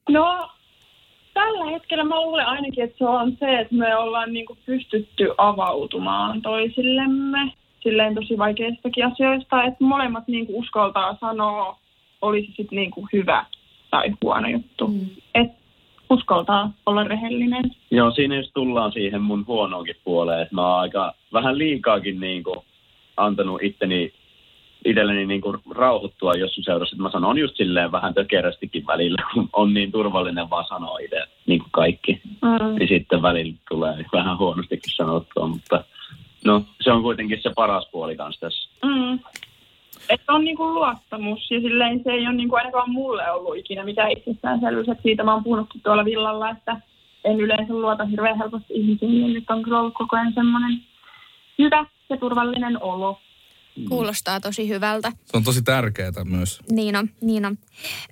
No, 0.08 0.50
tällä 1.34 1.70
hetkellä 1.70 2.04
mä 2.04 2.20
luulen 2.20 2.46
ainakin, 2.46 2.84
että 2.84 2.98
se 2.98 3.04
on 3.04 3.36
se, 3.40 3.60
että 3.60 3.74
me 3.74 3.96
ollaan 3.96 4.32
niinku 4.32 4.58
pystytty 4.66 5.30
avautumaan 5.38 6.42
toisillemme 6.42 7.52
silleen 7.82 8.14
tosi 8.14 8.38
vaikeistakin 8.38 9.06
asioista, 9.06 9.62
että 9.64 9.84
molemmat 9.84 10.28
niinku 10.28 10.58
uskaltaa 10.58 11.16
sanoa, 11.20 11.78
olisi 12.22 12.46
sitten 12.46 12.76
niinku 12.76 13.08
hyvä 13.12 13.44
tai 13.90 14.10
huono 14.22 14.48
juttu. 14.48 14.88
Mm. 14.88 15.06
Että 15.34 15.62
uskaltaa 16.10 16.72
olla 16.86 17.04
rehellinen. 17.04 17.64
Joo, 17.90 18.10
siinä 18.10 18.36
just 18.36 18.50
tullaan 18.54 18.92
siihen 18.92 19.22
mun 19.22 19.44
huonoonkin 19.46 19.96
puoleen, 20.04 20.42
että 20.42 20.54
mä 20.54 20.68
oon 20.68 20.80
aika 20.80 21.14
vähän 21.32 21.58
liikaakin 21.58 22.20
niin 22.20 22.44
kuin, 22.44 22.58
antanut 23.16 23.62
itteni 23.62 24.12
itselleni 24.84 25.26
niin 25.26 25.40
kuin, 25.40 25.58
rauhoittua 25.70 26.34
jossain 26.34 26.64
seurassa, 26.64 26.94
että 26.94 27.02
mä 27.02 27.10
sanon 27.10 27.38
just 27.38 27.56
silleen 27.56 27.92
vähän 27.92 28.14
tökerästikin 28.14 28.86
välillä, 28.86 29.22
kun 29.34 29.48
on 29.52 29.74
niin 29.74 29.92
turvallinen 29.92 30.50
vaan 30.50 30.64
sanoa 30.68 30.98
itse 30.98 31.22
niin 31.46 31.60
kuin 31.60 31.70
kaikki. 31.70 32.20
Mm. 32.24 32.78
Niin 32.78 32.88
sitten 32.88 33.22
välillä 33.22 33.54
tulee 33.68 34.04
vähän 34.12 34.38
huonostikin 34.38 34.92
sanottua, 34.96 35.46
mutta 35.46 35.84
no 36.44 36.64
se 36.80 36.92
on 36.92 37.02
kuitenkin 37.02 37.38
se 37.42 37.50
paras 37.56 37.88
puoli 37.92 38.16
kanssa 38.16 38.40
tässä. 38.40 38.70
Mm. 38.84 39.18
Että 40.10 40.32
on 40.32 40.44
niinku 40.44 40.74
luottamus 40.74 41.50
ja 41.50 41.60
silleen 41.60 42.00
se 42.04 42.10
ei 42.10 42.26
ole 42.26 42.34
niinku 42.34 42.56
ainakaan 42.56 42.90
mulle 42.90 43.30
ollut 43.30 43.56
ikinä 43.56 43.84
mitään 43.84 44.10
itsestäänselvyys. 44.10 44.88
Että 44.88 45.02
siitä 45.02 45.22
mä 45.22 45.34
oon 45.34 45.44
puhunutkin 45.44 45.80
tuolla 45.82 46.04
villalla, 46.04 46.50
että 46.50 46.76
en 47.24 47.40
yleensä 47.40 47.74
luota 47.74 48.04
hirveän 48.04 48.38
helposti 48.38 48.74
ihmisiin, 48.74 49.10
niin 49.10 49.32
nyt 49.32 49.50
on 49.50 49.62
kyllä 49.62 49.80
ollut 49.80 49.94
koko 49.94 50.16
ajan 50.16 50.32
semmoinen 50.32 50.80
hyvä 51.58 51.86
ja 52.10 52.16
turvallinen 52.16 52.82
olo. 52.82 53.18
Kuulostaa 53.88 54.40
tosi 54.40 54.68
hyvältä. 54.68 55.12
Se 55.24 55.36
on 55.36 55.44
tosi 55.44 55.62
tärkeää 55.62 56.24
myös. 56.24 56.60
Niin 56.70 56.96
on, 56.96 57.10
niin 57.20 57.46
on. 57.46 57.58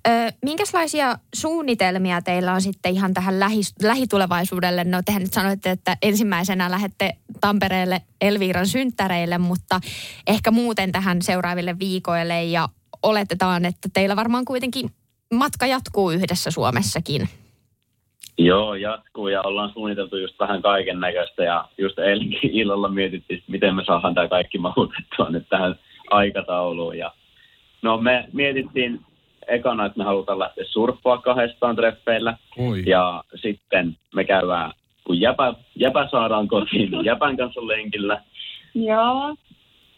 Ö, 0.08 0.10
minkälaisia 0.42 1.18
suunnitelmia 1.34 2.22
teillä 2.22 2.52
on 2.52 2.62
sitten 2.62 2.92
ihan 2.92 3.14
tähän 3.14 3.40
lähi, 3.40 3.60
lähitulevaisuudelle? 3.82 4.84
No 4.84 5.02
tehän 5.02 5.22
nyt 5.22 5.32
sanoitte, 5.32 5.70
että 5.70 5.96
ensimmäisenä 6.02 6.70
lähdette 6.70 7.16
Tampereelle 7.40 8.02
Elviiran 8.20 8.66
synttäreille, 8.66 9.38
mutta 9.38 9.80
ehkä 10.26 10.50
muuten 10.50 10.92
tähän 10.92 11.22
seuraaville 11.22 11.78
viikoille 11.78 12.44
ja 12.44 12.68
oletetaan, 13.02 13.64
että 13.64 13.88
teillä 13.92 14.16
varmaan 14.16 14.44
kuitenkin 14.44 14.90
matka 15.34 15.66
jatkuu 15.66 16.10
yhdessä 16.10 16.50
Suomessakin. 16.50 17.28
Joo, 18.44 18.74
jatkuu 18.74 19.28
ja 19.28 19.42
ollaan 19.42 19.72
suunniteltu 19.72 20.16
just 20.16 20.38
vähän 20.38 20.62
kaiken 20.62 21.00
näköistä 21.00 21.44
ja 21.44 21.68
just 21.78 21.98
eilenkin 21.98 22.50
illalla 22.60 22.88
mietittiin, 22.88 23.42
miten 23.46 23.74
me 23.74 23.84
saadaan 23.84 24.14
tämä 24.14 24.28
kaikki 24.28 24.58
mahutettua 24.58 25.30
nyt 25.30 25.48
tähän 25.48 25.74
aikatauluun. 26.10 26.98
Ja 26.98 27.12
no 27.82 27.96
me 27.96 28.28
mietittiin 28.32 29.00
ekana, 29.48 29.86
että 29.86 29.98
me 29.98 30.04
halutaan 30.04 30.38
lähteä 30.38 30.64
surffaa 30.64 31.18
kahdestaan 31.18 31.76
treffeillä 31.76 32.36
Oi. 32.58 32.82
ja 32.86 33.24
sitten 33.34 33.96
me 34.14 34.24
käydään, 34.24 34.72
kun 35.04 35.20
jäpä, 35.20 35.54
jäpä 35.76 36.08
saadaan 36.10 36.48
kotiin, 36.48 36.90
niin 36.90 37.04
jäpän 37.04 37.36
kanssa 37.36 37.66
lenkillä. 37.66 38.22
Joo. 38.74 39.36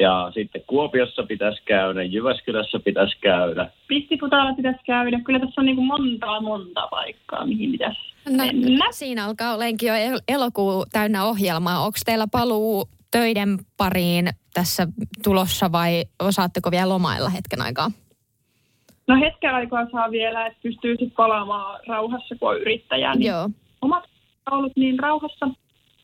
Ja 0.03 0.31
sitten 0.35 0.63
Kuopiossa 0.67 1.23
pitäisi 1.23 1.63
käydä, 1.65 2.03
Jyväskylässä 2.03 2.79
pitäisi 2.79 3.17
käydä. 3.21 3.71
Pistiputaalla 3.89 4.55
pitäisi 4.55 4.81
käydä. 4.87 5.21
Kyllä 5.25 5.41
tässä 5.41 5.61
on 5.61 5.65
niinku 5.67 5.83
montaa 5.83 6.41
monta 6.41 6.89
paikkaa, 6.91 7.47
mihin 7.47 7.73
pitäisi 7.73 8.01
No, 8.31 8.45
mennä. 8.45 8.85
siinä 8.91 9.25
alkaa 9.25 9.55
olenkin 9.55 9.87
jo 9.89 9.95
el- 9.95 10.21
elokuu 10.29 10.85
täynnä 10.93 11.25
ohjelmaa. 11.25 11.81
Onko 11.85 11.99
teillä 12.05 12.27
paluu 12.33 12.89
töiden 13.11 13.59
pariin 13.77 14.29
tässä 14.55 14.87
tulossa 15.25 15.73
vai 15.73 16.05
osaatteko 16.23 16.71
vielä 16.71 16.89
lomailla 16.89 17.29
hetken 17.29 17.63
aikaa? 17.63 17.91
No 19.09 19.17
hetken 19.21 19.55
aikaa 19.55 19.87
saa 19.93 20.11
vielä, 20.11 20.47
että 20.47 20.59
pystyy 20.63 20.91
sitten 20.91 21.11
palaamaan 21.11 21.81
rauhassa, 21.89 22.35
kun 22.41 22.49
on 22.51 22.61
yrittäjä. 22.61 23.15
Niin 23.15 23.29
Joo. 23.29 23.51
Omat 23.83 24.05
ollut 24.51 24.73
niin 24.77 24.99
rauhassa 24.99 25.49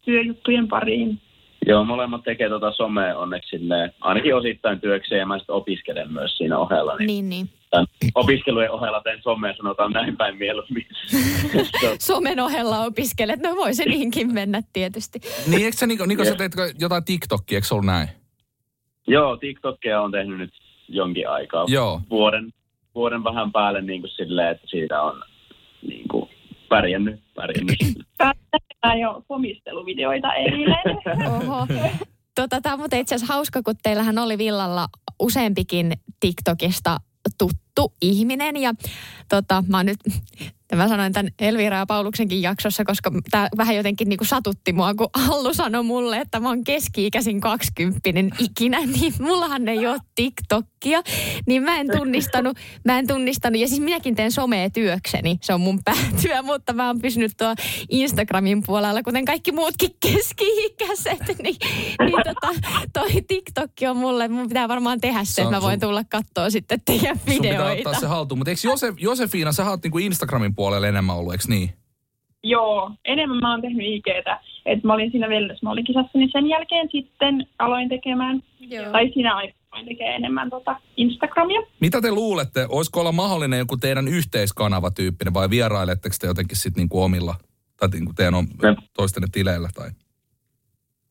työjuttujen 0.04 0.68
pariin. 0.68 1.20
Joo, 1.66 1.84
molemmat 1.84 2.22
tekee 2.24 2.48
tota 2.48 2.72
somea 2.72 3.18
onneksi 3.18 3.58
silleen, 3.58 3.92
ainakin 4.00 4.34
osittain 4.36 4.80
työkseen 4.80 5.18
ja 5.18 5.26
mä 5.26 5.38
sitten 5.38 5.54
opiskelen 5.54 6.12
myös 6.12 6.36
siinä 6.36 6.58
ohella. 6.58 6.96
Niin 6.96 7.06
Niin, 7.06 7.28
niin. 7.28 7.48
tämän 7.70 7.86
opiskelujen 8.14 8.70
ohella 8.70 9.00
teen 9.00 9.22
somea, 9.22 9.54
sanotaan 9.56 9.92
näin 9.92 10.16
päin 10.16 10.36
mieluummin. 10.36 10.86
So, 11.80 11.96
Somen 12.14 12.40
ohella 12.40 12.78
opiskelet, 12.84 13.40
no 13.40 13.56
voi 13.56 13.74
se 13.74 13.84
niinkin 13.84 14.34
mennä 14.34 14.62
tietysti. 14.72 15.20
Niin, 15.46 15.64
eikö 15.64 15.76
sä, 15.76 15.86
Niko, 15.86 16.06
Niko 16.06 16.24
sä 16.24 16.30
Joo. 16.30 16.36
teet 16.36 16.52
jotain 16.80 17.04
TikTokia, 17.04 17.56
eikö 17.56 17.66
se 17.66 17.74
ollut 17.74 17.86
näin? 17.86 18.08
Joo, 19.06 19.36
TikTokia 19.36 20.00
on 20.00 20.10
tehnyt 20.10 20.38
nyt 20.38 20.54
jonkin 20.88 21.28
aikaa. 21.28 21.64
Joo. 21.68 22.00
Vuoden, 22.10 22.52
vuoden 22.94 23.24
vähän 23.24 23.52
päälle 23.52 23.80
niin 23.82 24.00
kuin 24.00 24.10
silleen, 24.10 24.48
että 24.48 24.66
siitä 24.66 25.02
on 25.02 25.22
niin 25.88 26.08
kuin 26.08 26.30
pärjännyt, 26.68 27.20
pärjännyt. 27.34 27.76
Tämä 28.80 28.94
jo 28.94 29.22
komisteluvideoita 29.28 30.34
eilen. 30.34 30.76
Oho. 31.32 31.66
Tota, 32.34 32.60
tämä 32.60 32.72
on 32.72 32.78
muuten 32.78 33.00
itse 33.00 33.14
asiassa 33.14 33.34
hauska, 33.34 33.62
kun 33.62 33.74
teillähän 33.82 34.18
oli 34.18 34.38
Villalla 34.38 34.88
useampikin 35.20 35.92
TikTokista 36.20 36.96
tuttu 37.38 37.96
ihminen. 38.02 38.56
Ja 38.56 38.72
tota, 39.28 39.64
mä 39.68 39.76
oon 39.76 39.86
nyt, 39.86 39.98
mä 40.76 40.88
sanoin 40.88 41.12
tämän 41.12 41.32
Elvira 41.38 41.76
ja 41.76 41.86
Pauluksenkin 41.86 42.42
jaksossa, 42.42 42.84
koska 42.84 43.12
tämä 43.30 43.48
vähän 43.56 43.76
jotenkin 43.76 44.08
niin 44.08 44.18
kuin 44.18 44.28
satutti 44.28 44.72
mua, 44.72 44.94
kun 44.94 45.08
Allu 45.28 45.54
sanoi 45.54 45.82
mulle, 45.82 46.18
että 46.20 46.40
mä 46.40 46.48
oon 46.48 46.64
keski-ikäisin 46.64 47.40
kaksikymppinen 47.40 48.30
ikinä, 48.38 48.78
niin 49.00 49.14
mullahan 49.20 49.68
ei 49.68 49.86
ole 49.86 49.98
TikTokia. 50.14 51.02
Niin 51.46 51.62
mä 51.62 51.80
en 51.80 51.86
tunnistanut, 51.96 52.56
mä 52.84 52.98
en 52.98 53.06
tunnistanut, 53.06 53.60
ja 53.60 53.68
siis 53.68 53.80
minäkin 53.80 54.14
teen 54.14 54.32
somea 54.32 54.70
työkseni, 54.70 55.38
se 55.42 55.54
on 55.54 55.60
mun 55.60 55.80
päätyö, 55.84 56.42
mutta 56.42 56.72
mä 56.72 56.86
oon 56.86 57.00
pysynyt 57.00 57.32
tuo 57.38 57.54
Instagramin 57.88 58.62
puolella, 58.66 59.02
kuten 59.02 59.24
kaikki 59.24 59.52
muutkin 59.52 59.90
keski-ikäiset, 60.00 61.38
niin, 61.42 61.56
niin 62.00 62.22
tota, 62.24 62.54
toi 62.92 63.22
TikTok 63.28 63.70
on 63.90 63.96
mulle, 63.96 64.28
mun 64.28 64.48
pitää 64.48 64.68
varmaan 64.68 65.00
tehdä 65.00 65.24
se, 65.24 65.42
että 65.42 65.54
mä 65.54 65.62
voin 65.62 65.80
tulla 65.80 66.04
katsoa 66.04 66.50
sitten 66.50 66.80
teidän 66.84 67.16
Sun 67.18 67.26
pitää 67.26 67.50
videoita. 67.50 67.88
ottaa 67.88 68.00
se 68.00 68.06
haltuun. 68.06 68.38
Mutta 68.38 68.50
eikö 68.50 68.60
Josef, 68.64 68.94
Josefiina, 68.98 69.52
sä 69.52 69.70
oot 69.70 69.82
niinku 69.82 69.98
Instagramin 69.98 70.54
puolella 70.58 70.86
enemmän 70.86 71.16
ollut, 71.16 71.32
eikö 71.32 71.44
niin? 71.48 71.70
Joo, 72.42 72.90
enemmän 73.04 73.40
mä 73.40 73.50
oon 73.50 73.60
tehnyt 73.60 73.86
IGtä. 73.86 74.40
Et 74.66 74.84
mä 74.84 74.94
olin 74.94 75.10
siinä 75.10 75.28
Vellesmallikisassa, 75.28 76.18
niin 76.18 76.30
sen 76.32 76.46
jälkeen 76.46 76.88
sitten 76.92 77.46
aloin 77.58 77.88
tekemään, 77.88 78.42
Joo. 78.60 78.92
tai 78.92 79.10
siinä 79.14 79.36
aikana 79.36 79.58
aloin 79.70 79.88
tekemään 79.88 80.14
enemmän 80.16 80.50
tota 80.50 80.76
Instagramia. 80.96 81.60
Mitä 81.80 82.00
te 82.00 82.10
luulette, 82.12 82.66
olisiko 82.68 83.00
olla 83.00 83.12
mahdollinen 83.12 83.58
joku 83.58 83.76
teidän 83.76 84.08
yhteiskanava 84.08 84.90
tyyppinen 84.90 85.34
vai 85.34 85.50
vierailetteko 85.50 86.16
te 86.20 86.26
jotenkin 86.26 86.56
sitten 86.56 86.80
niinku 86.80 87.02
omilla 87.02 87.34
tai 87.76 87.88
niinku 87.88 88.12
teidän 88.12 88.34
Me- 88.34 88.76
toistenne 88.96 89.28
tileillä? 89.32 89.68
Tai? 89.74 89.90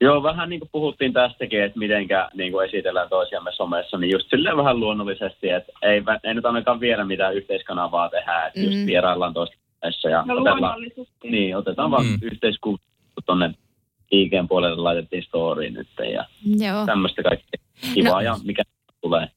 Joo, 0.01 0.23
vähän 0.23 0.49
niin 0.49 0.59
kuin 0.59 0.69
puhuttiin 0.71 1.13
tästäkin, 1.13 1.63
että 1.63 1.79
mitenkä 1.79 2.29
niin 2.33 2.51
kuin 2.51 2.65
esitellään 2.67 3.09
toisiamme 3.09 3.51
somessa, 3.51 3.97
niin 3.97 4.11
just 4.11 4.29
silleen 4.29 4.57
vähän 4.57 4.79
luonnollisesti, 4.79 5.49
että 5.49 5.71
ei, 5.81 6.03
ei 6.23 6.33
nyt 6.33 6.45
ainakaan 6.45 6.79
vielä 6.79 7.05
mitään 7.05 7.35
yhteiskanavaa 7.35 8.09
tehdä, 8.09 8.45
että 8.47 8.59
just 8.59 8.77
Mm. 8.77 8.85
vieraillaan 8.85 9.33
toisten 9.33 9.59
kanssa 9.81 10.09
ja 10.09 10.23
No 10.27 10.33
otetaan, 10.35 10.81
niin, 11.23 11.57
otetaan 11.57 11.89
Mm. 11.89 11.91
vaan 11.91 12.05
yhteiskuva 12.21 12.77
tuonne 13.25 13.53
IGn 14.11 14.47
puolelle 14.47 14.81
laitettiin 14.81 15.23
storyin 15.23 15.73
nyt 15.73 15.87
ja 16.13 16.25
Joo. 16.67 16.85
tämmöistä 16.85 17.23
kaikkea 17.23 17.59
kivaa 17.93 18.13
No. 18.13 18.21
ja 18.21 18.35
mikä 18.43 18.63
tulee. 19.01 19.27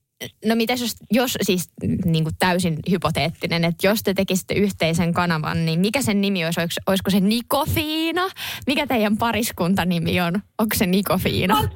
No 0.45 0.55
mitäs 0.55 0.81
jos, 0.81 0.97
jos 1.11 1.39
siis 1.43 1.71
niin 2.05 2.25
kuin 2.25 2.35
täysin 2.39 2.77
hypoteettinen, 2.91 3.65
että 3.65 3.87
jos 3.87 4.03
te 4.03 4.15
tekisitte 4.15 4.55
yhteisen 4.55 5.15
kanavan, 5.15 5.67
niin 5.67 5.81
mikä 5.81 6.03
sen 6.03 6.21
nimi 6.21 6.45
olisi? 6.45 6.61
Olisiko, 6.61 6.83
olisiko 6.91 7.11
se 7.11 7.21
Nikofiina? 7.21 8.23
Mikä 8.67 8.87
teidän 8.87 9.17
pariskuntanimi 9.17 10.21
on? 10.21 10.35
Onko 10.59 10.77
se 10.77 10.87
Nikofiina? 10.87 11.69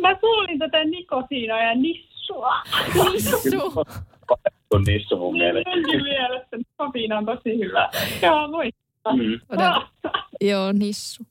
Mä 0.00 0.14
kuulin 0.14 0.58
tätä 0.58 0.84
nikotiina 0.84 1.62
ja 1.62 1.74
nissua. 1.74 2.54
Nissu. 3.12 3.72
On 4.70 4.82
niissä 4.86 5.16
mun 5.16 5.38
mielestä. 5.38 5.70
Mielestä 6.02 6.56
nikotiina 6.56 7.18
on 7.18 7.26
tosi 7.26 7.58
hyvä. 7.58 7.90
Joo, 8.22 8.52
voi. 8.52 8.70
Mm. 9.12 9.40
Todella. 9.48 9.88
Joo, 10.40 10.72
Nissu. 10.72 11.24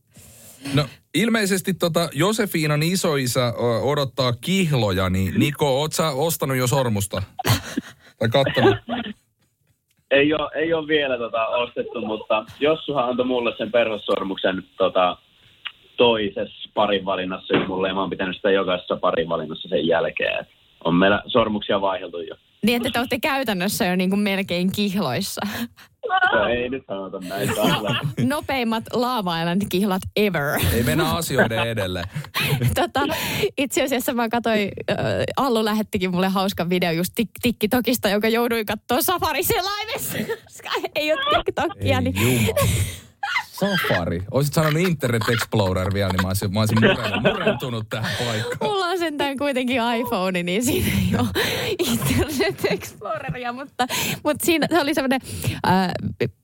No 0.73 0.85
ilmeisesti 1.13 1.73
tota 1.73 2.09
Josefiinan 2.13 2.83
isoisä 2.83 3.53
odottaa 3.83 4.33
kihloja, 4.41 5.09
niin 5.09 5.39
Niko, 5.39 5.81
oot 5.81 5.93
sä 5.93 6.09
ostanut 6.09 6.57
jo 6.57 6.67
sormusta? 6.67 7.23
Tai 8.19 8.29
kattonut? 8.29 8.75
Ei 10.11 10.33
ole, 10.33 10.49
ei 10.55 10.73
ole 10.73 10.87
vielä 10.87 11.17
tota, 11.17 11.47
ostettu, 11.47 12.01
mutta 12.01 12.45
Jossuhan 12.59 13.09
antoi 13.09 13.25
mulle 13.25 13.53
sen 13.57 13.71
perhossormuksen 13.71 14.63
tota, 14.77 15.17
toisessa 15.97 16.69
parin 16.73 17.05
valinnassa 17.05 17.55
ja 17.55 17.67
mulle 17.67 17.87
ja 17.87 17.93
mä 17.93 17.99
oon 17.99 18.09
pitänyt 18.09 18.35
sitä 18.35 18.51
jokaisessa 18.51 18.95
parin 18.95 19.29
valinnassa 19.29 19.69
sen 19.69 19.87
jälkeen. 19.87 20.45
On 20.83 20.95
meillä 20.95 21.23
sormuksia 21.27 21.81
vaihdeltu 21.81 22.19
jo. 22.19 22.35
Niin, 22.65 22.75
että 22.75 22.89
te 22.91 22.99
olette 22.99 23.19
käytännössä 23.19 23.85
jo 23.85 23.95
niin 23.95 24.09
kuin 24.09 24.19
melkein 24.19 24.71
kihloissa. 24.71 25.41
No, 26.33 26.47
ei 26.47 26.69
nyt 26.69 26.83
sanota 26.87 27.19
näin. 27.19 27.49
taas. 27.55 27.97
Nopeimmat 28.21 28.83
Lava 28.93 29.39
Island 29.39 29.61
kihlat 29.69 30.01
ever. 30.15 30.59
Ei 30.73 30.83
mennä 30.83 31.11
asioiden 31.11 31.67
edelle. 31.67 32.03
tota, 32.75 32.99
itse 33.57 33.83
asiassa 33.83 34.13
mä 34.13 34.29
katsoin, 34.29 34.71
äh, 34.91 34.97
Allu 35.37 35.65
lähettikin 35.65 36.11
mulle 36.11 36.27
hauskan 36.27 36.69
video 36.69 36.91
just 36.91 37.13
tik- 37.21 37.51
TikTokista, 37.59 38.09
jonka 38.09 38.27
jouduin 38.27 38.65
katsoa 38.65 39.01
Safari-selaimessa, 39.01 40.17
koska 40.43 40.69
ei 40.95 41.13
ole 41.13 41.43
TikTokia. 41.43 41.97
Ei 41.97 42.11
Niin. 42.11 42.47
Safari. 43.51 44.23
Olisit 44.31 44.53
sanonut 44.53 44.81
Internet 44.81 45.29
Explorer 45.29 45.93
vielä, 45.93 46.11
niin 46.11 46.21
mä 46.21 46.27
olisin, 46.27 46.53
mä 46.53 46.59
olisin 46.59 46.77
murentunut, 47.21 47.89
tähän 47.89 48.11
paikkaan. 48.25 48.71
mulla 48.71 48.85
on 48.85 48.99
sentään 48.99 49.37
kuitenkin 49.37 49.81
iPhone, 49.99 50.43
niin 50.43 50.63
siinä 50.65 50.87
ei 50.87 51.19
ole 51.19 51.29
Internet 51.91 52.65
Exploreria, 52.65 53.53
mutta, 53.53 53.87
mutta 54.23 54.45
siinä 54.45 54.67
se 54.69 54.81
oli 54.81 54.93
semmoinen 54.93 55.21
äh, 55.67 55.91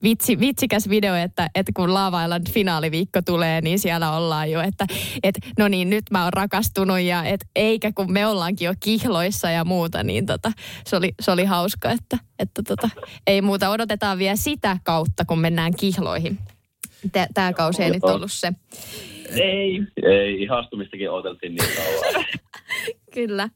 vitsi, 0.02 0.40
vitsikäs 0.40 0.88
video, 0.88 1.14
että, 1.14 1.50
että 1.54 1.72
kun 1.76 1.94
Lava 1.94 2.24
Island 2.24 2.50
finaaliviikko 2.50 3.22
tulee, 3.22 3.60
niin 3.60 3.78
siellä 3.78 4.16
ollaan 4.16 4.50
jo, 4.50 4.60
että 4.60 4.86
et, 5.22 5.38
no 5.58 5.68
niin, 5.68 5.90
nyt 5.90 6.04
mä 6.10 6.24
oon 6.24 6.32
rakastunut 6.32 7.00
ja 7.00 7.24
et, 7.24 7.40
eikä 7.56 7.92
kun 7.92 8.12
me 8.12 8.26
ollaankin 8.26 8.66
jo 8.66 8.74
kihloissa 8.80 9.50
ja 9.50 9.64
muuta, 9.64 10.02
niin 10.02 10.26
tota, 10.26 10.52
se, 10.86 10.96
oli, 10.96 11.12
se 11.20 11.30
oli 11.30 11.44
hauska, 11.44 11.90
että, 11.90 12.18
että 12.38 12.62
tota, 12.62 12.90
ei 13.26 13.42
muuta, 13.42 13.70
odotetaan 13.70 14.18
vielä 14.18 14.36
sitä 14.36 14.78
kautta, 14.84 15.24
kun 15.24 15.38
mennään 15.38 15.74
kihloihin. 15.76 16.38
Tämä 17.34 17.52
kausi 17.52 17.82
ei 17.82 17.90
nyt 17.90 18.04
ollut 18.04 18.32
se. 18.32 18.52
Ei. 19.30 19.82
Ei, 20.02 20.42
ihastumistakin 20.42 21.10
odoteltiin 21.10 21.54
niin 21.54 21.68
kauan. 21.76 22.24
Kyllä. 23.14 23.48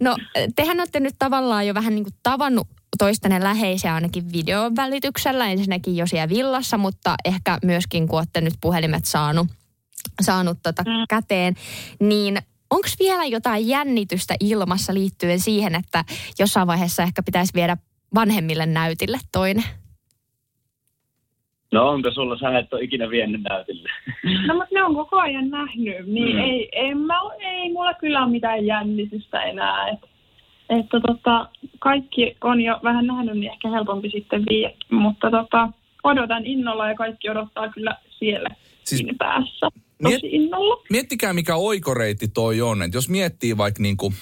No, 0.00 0.16
tehän 0.56 0.80
olette 0.80 1.00
nyt 1.00 1.14
tavallaan 1.18 1.66
jo 1.66 1.74
vähän 1.74 1.94
niin 1.94 2.04
kuin 2.04 2.14
tavannut 2.22 2.68
toistenne 2.98 3.42
läheisiä 3.42 3.94
ainakin 3.94 4.32
videon 4.32 4.76
välityksellä, 4.76 5.50
ensinnäkin 5.50 5.96
jo 5.96 6.06
siellä 6.06 6.28
villassa, 6.28 6.78
mutta 6.78 7.14
ehkä 7.24 7.58
myöskin 7.64 8.08
kun 8.08 8.18
olette 8.18 8.40
nyt 8.40 8.54
puhelimet 8.60 9.04
saanut, 9.04 9.46
saanut 10.20 10.58
tota 10.62 10.84
käteen, 11.08 11.54
niin 12.00 12.38
onko 12.70 12.88
vielä 12.98 13.24
jotain 13.24 13.68
jännitystä 13.68 14.34
ilmassa 14.40 14.94
liittyen 14.94 15.40
siihen, 15.40 15.74
että 15.74 16.04
jossain 16.38 16.66
vaiheessa 16.66 17.02
ehkä 17.02 17.22
pitäisi 17.22 17.54
viedä 17.54 17.76
vanhemmille 18.14 18.66
näytille 18.66 19.18
toinen? 19.32 19.64
No 21.76 21.88
onko 21.88 22.10
sulla, 22.10 22.38
sä 22.38 22.58
et 22.58 22.72
ole 22.72 22.82
ikinä 22.82 23.10
vienyt 23.10 23.40
näytille. 23.42 23.88
No 24.46 24.54
mutta 24.54 24.68
ne 24.74 24.82
on 24.82 24.94
koko 24.94 25.16
ajan 25.20 25.50
nähnyt, 25.50 26.06
niin 26.06 26.36
Mm. 26.36 26.42
ei, 26.42 26.68
ei, 26.72 26.94
mä, 26.94 27.14
ei 27.40 27.72
mulla 27.72 27.94
kyllä 27.94 28.22
ole 28.22 28.30
mitään 28.30 28.66
jännitystä 28.66 29.42
enää. 29.42 29.88
Et, 29.88 29.98
että 30.80 31.00
tota, 31.00 31.48
kaikki 31.78 32.36
on 32.44 32.60
jo 32.60 32.80
vähän 32.82 33.06
nähnyt, 33.06 33.34
niin 33.38 33.52
ehkä 33.52 33.68
helpompi 33.70 34.10
sitten 34.10 34.42
viedä. 34.50 34.74
Mutta 34.90 35.30
tota, 35.30 35.68
odotan 36.04 36.46
innolla 36.46 36.88
ja 36.88 36.94
kaikki 36.94 37.30
odottaa 37.30 37.68
kyllä 37.68 37.96
siellä 38.10 38.48
Siis- 38.84 39.06
päässä. 39.18 39.68
Miet- 40.08 40.20
innolla. 40.22 40.82
Miettikää, 40.90 41.32
mikä 41.32 41.56
oikoreitti 41.56 42.28
toi 42.28 42.60
on. 42.60 42.82
Et 42.82 42.94
jos 42.94 43.08
miettii 43.08 43.56
vaikka 43.56 43.82
niinku 43.82 44.12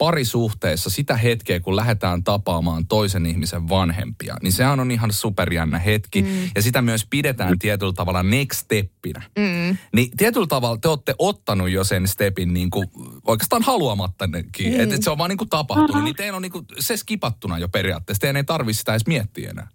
parisuhteessa 0.00 0.90
sitä 0.90 1.16
hetkeä, 1.16 1.60
kun 1.60 1.76
lähdetään 1.76 2.24
tapaamaan 2.24 2.86
toisen 2.86 3.26
ihmisen 3.26 3.68
vanhempia, 3.68 4.36
niin 4.42 4.52
sehän 4.52 4.80
on 4.80 4.90
ihan 4.90 5.12
superjännä 5.12 5.78
hetki. 5.78 6.22
Mm. 6.22 6.28
Ja 6.54 6.62
sitä 6.62 6.82
myös 6.82 7.06
pidetään 7.10 7.58
tietyllä 7.58 7.92
tavalla 7.92 8.22
next 8.22 8.58
steppinä. 8.58 9.22
Mm. 9.38 9.76
Niin 9.92 10.10
tietyllä 10.16 10.46
tavalla 10.46 10.78
te 10.78 10.88
olette 10.88 11.14
ottanut 11.18 11.70
jo 11.70 11.84
sen 11.84 12.08
stepin 12.08 12.54
niin 12.54 12.70
kuin, 12.70 12.88
oikeastaan 13.26 13.62
haluamattakin. 13.62 14.74
Mm. 14.74 14.80
Että 14.80 14.94
et 14.94 15.02
se 15.02 15.10
on 15.10 15.18
vaan 15.18 15.30
niin 15.30 15.38
kuin 15.38 15.50
tapahtunut. 15.50 16.04
Niin 16.04 16.16
teillä 16.16 16.36
on 16.36 16.42
niin 16.42 16.52
kuin 16.52 16.66
se 16.78 16.96
skipattuna 16.96 17.58
jo 17.58 17.68
periaatteessa. 17.68 18.20
Teidän 18.20 18.36
ei 18.36 18.44
tarvitse 18.44 18.78
sitä 18.78 18.92
edes 18.92 19.06
miettiä 19.06 19.50
enää. 19.50 19.68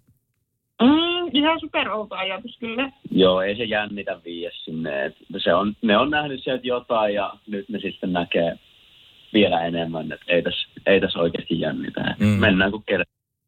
Mm, 0.82 1.30
ihan 1.32 1.60
superouto 1.60 2.14
ajatus 2.14 2.56
kyllä. 2.60 2.92
Joo, 3.10 3.40
ei 3.40 3.56
se 3.56 3.64
jännitä 3.64 4.20
viiä 4.24 4.50
sinne. 4.64 5.06
Et 5.06 5.14
se 5.44 5.54
on, 5.54 5.76
ne 5.82 5.98
on 5.98 6.10
nähnyt 6.10 6.44
sieltä 6.44 6.66
jotain 6.66 7.14
ja 7.14 7.34
nyt 7.46 7.68
ne 7.68 7.78
sitten 7.78 8.12
näkee 8.12 8.58
vielä 9.32 9.66
enemmän. 9.66 10.12
Et 10.12 10.20
ei 10.28 10.42
tässä 10.42 10.68
ei 10.86 11.00
täs 11.00 11.16
oikeasti 11.16 11.60
jännitä. 11.60 12.00
Et 12.10 12.18
Mm. 12.18 12.26
Mennään 12.26 12.70
kuin 12.70 12.82
kerran. 12.86 13.06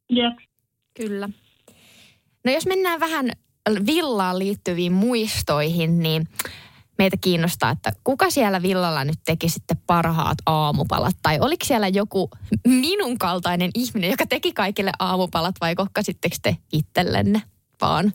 Jep. 0.09 0.37
Kyllä. 0.97 1.29
No 2.45 2.51
jos 2.51 2.67
mennään 2.67 2.99
vähän 2.99 3.31
villaan 3.85 4.39
liittyviin 4.39 4.93
muistoihin, 4.93 5.99
niin 5.99 6.27
meitä 6.97 7.17
kiinnostaa, 7.21 7.71
että 7.71 7.91
kuka 8.03 8.29
siellä 8.29 8.61
villalla 8.61 9.03
nyt 9.03 9.19
teki 9.25 9.49
sitten 9.49 9.77
parhaat 9.87 10.37
aamupalat? 10.45 11.15
Tai 11.21 11.39
oliko 11.41 11.65
siellä 11.65 11.87
joku 11.87 12.29
minun 12.67 13.17
kaltainen 13.17 13.71
ihminen, 13.75 14.11
joka 14.11 14.25
teki 14.29 14.53
kaikille 14.53 14.91
aamupalat 14.99 15.55
vai 15.61 15.75
kokkasitteko 15.75 16.35
te 16.43 16.57
itsellenne 16.73 17.41
vaan? 17.81 18.13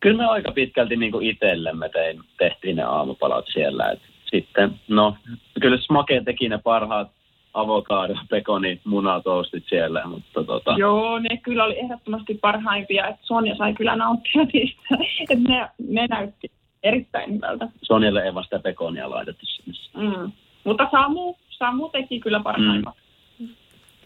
Kyllä 0.00 0.16
me 0.16 0.26
aika 0.26 0.52
pitkälti 0.52 0.96
niin 0.96 1.12
kuin 1.12 1.26
itsellemme 1.26 1.88
tein, 1.88 2.20
tehtiin 2.38 2.76
ne 2.76 2.82
aamupalat 2.82 3.44
siellä. 3.52 3.90
Et 3.90 4.02
sitten, 4.34 4.80
no, 4.88 5.16
kyllä 5.60 5.76
Smake 5.76 6.22
teki 6.24 6.48
ne 6.48 6.58
parhaat 6.58 7.10
avokado, 7.54 8.14
pekoni, 8.30 8.80
munatoastit 8.84 9.64
siellä, 9.68 10.06
mutta 10.06 10.44
tota, 10.44 10.74
Joo, 10.78 11.18
ne 11.18 11.36
kyllä 11.36 11.64
oli 11.64 11.78
ehdottomasti 11.78 12.34
parhaimpia. 12.34 13.08
Et 13.08 13.16
Sonja 13.22 13.56
sai 13.56 13.74
kyllä 13.74 13.96
nauttia 13.96 14.44
niistä. 14.52 14.82
Et 15.30 15.38
ne, 15.38 15.68
ne 15.88 16.06
näytti 16.06 16.50
erittäin 16.82 17.34
hyvältä. 17.34 17.68
Sonjalle 17.82 18.22
ei 18.22 18.34
vasta 18.34 18.58
pekonia 18.58 19.10
laitettu 19.10 19.46
sinne. 19.46 19.78
Mm. 19.94 20.32
Mutta 20.64 20.88
Samu, 20.90 21.34
Samu 21.50 21.88
teki 21.88 22.20
kyllä 22.20 22.40
parhaimmat. 22.40 22.94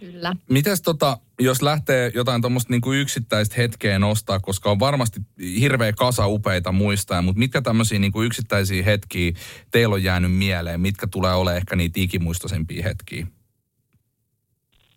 Kyllä. 0.00 0.36
Mites 0.50 0.82
tota, 0.82 1.18
jos 1.40 1.62
lähtee 1.62 2.10
jotain 2.14 2.40
tuommoista 2.40 2.72
niinku 2.72 2.92
yksittäistä 2.92 3.54
hetkeä 3.58 3.98
nostaa, 3.98 4.40
koska 4.40 4.70
on 4.70 4.80
varmasti 4.80 5.20
hirveä 5.60 5.92
kasa 5.92 6.26
upeita 6.26 6.72
muistaa, 6.72 7.22
mutta 7.22 7.38
mitkä 7.38 7.62
tämmöisiä 7.62 7.98
niinku 7.98 8.22
yksittäisiä 8.22 8.82
hetkiä 8.82 9.32
teillä 9.70 9.94
on 9.94 10.02
jäänyt 10.02 10.32
mieleen, 10.32 10.80
mitkä 10.80 11.06
tulee 11.06 11.34
olemaan 11.34 11.56
ehkä 11.56 11.76
niitä 11.76 12.00
ikimuistoisempia 12.00 12.82
hetkiä? 12.82 13.26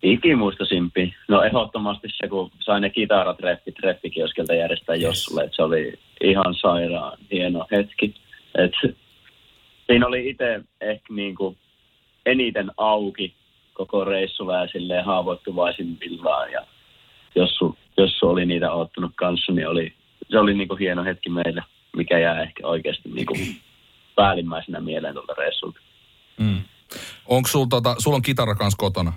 Ikimuistoisimpi. 0.04 1.14
No 1.28 1.44
ehdottomasti 1.44 2.08
se, 2.18 2.28
kun 2.28 2.52
sai 2.60 2.82
ne 2.82 2.90
kitaratreffit 2.90 3.76
treffikioskelta 3.76 4.54
järjestää 4.54 4.96
Yes. 4.96 5.04
Jossulle, 5.04 5.44
että 5.44 5.56
se 5.56 5.64
oli 5.64 6.00
ihan 6.24 6.56
sairaan 6.62 7.18
hieno 7.32 7.68
hetki. 7.72 8.16
Et, 8.56 8.72
siinä 9.86 10.08
oli 10.08 10.30
itse 10.30 10.62
ehkä 10.82 11.14
niinku 11.14 11.58
eniten 12.26 12.72
auki 12.78 13.36
koko 13.74 14.06
reissulla 14.06 14.56
ja 14.56 14.68
silleen 14.68 15.06
haavoittuvaisimmillaan. 15.06 16.52
Ja 16.52 16.66
Jossu, 17.36 17.78
Jossu 17.98 18.28
oli 18.28 18.46
niitä 18.46 18.72
ottanut 18.72 19.12
kanssa, 19.16 19.52
niin 19.52 19.68
oli, 19.68 19.94
se 20.32 20.40
oli 20.40 20.54
niinku 20.54 20.76
hieno 20.76 21.04
hetki 21.04 21.30
meille, 21.30 21.64
mikä 21.96 22.20
jää 22.20 22.42
ehkä 22.42 22.68
oikeasti 22.68 23.10
niinku 23.10 23.34
päällimmäisenä 24.16 24.80
mieleen 24.80 25.14
tuolta 25.14 25.34
reissulta. 25.34 25.80
Mm. 26.40 26.62
Onko 27.26 27.50
sulla 27.50 27.68
tota, 27.70 27.96
sul 27.98 28.14
on 28.14 28.22
kitara 28.22 28.56
kanssa 28.56 28.78
kotona? 28.78 29.14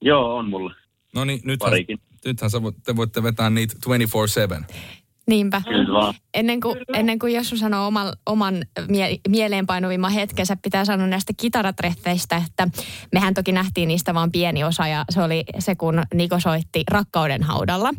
Joo, 0.00 0.36
on 0.36 0.48
mulla 0.48 0.74
No 1.14 1.24
niin, 1.24 1.40
nythän, 1.44 1.70
parikin. 1.70 1.98
nythän 2.24 2.50
sä 2.50 2.62
voit, 2.62 2.76
te 2.84 2.96
voitte 2.96 3.22
vetää 3.22 3.50
niitä 3.50 3.74
24-7. 4.60 4.74
Niinpä. 5.26 5.62
Kyllä. 5.68 6.14
Ennen 6.34 6.60
kuin, 6.60 6.78
ennen 6.94 7.18
kuin 7.18 7.34
Jossu 7.34 7.56
sanoo 7.56 7.86
oman, 7.86 8.12
oman 8.26 8.54
mie- 8.88 9.18
mieleenpainuvimman 9.28 10.12
hetkensä, 10.12 10.56
pitää 10.62 10.84
sanoa 10.84 11.06
näistä 11.06 11.32
kitaratreffeistä, 11.36 12.42
että 12.46 12.68
mehän 13.12 13.34
toki 13.34 13.52
nähtiin 13.52 13.88
niistä 13.88 14.14
vain 14.14 14.32
pieni 14.32 14.64
osa 14.64 14.86
ja 14.86 15.04
se 15.10 15.22
oli 15.22 15.44
se, 15.58 15.74
kun 15.74 16.02
Niko 16.14 16.40
soitti 16.40 16.82
Rakkauden 16.90 17.42
haudalla. 17.42 17.90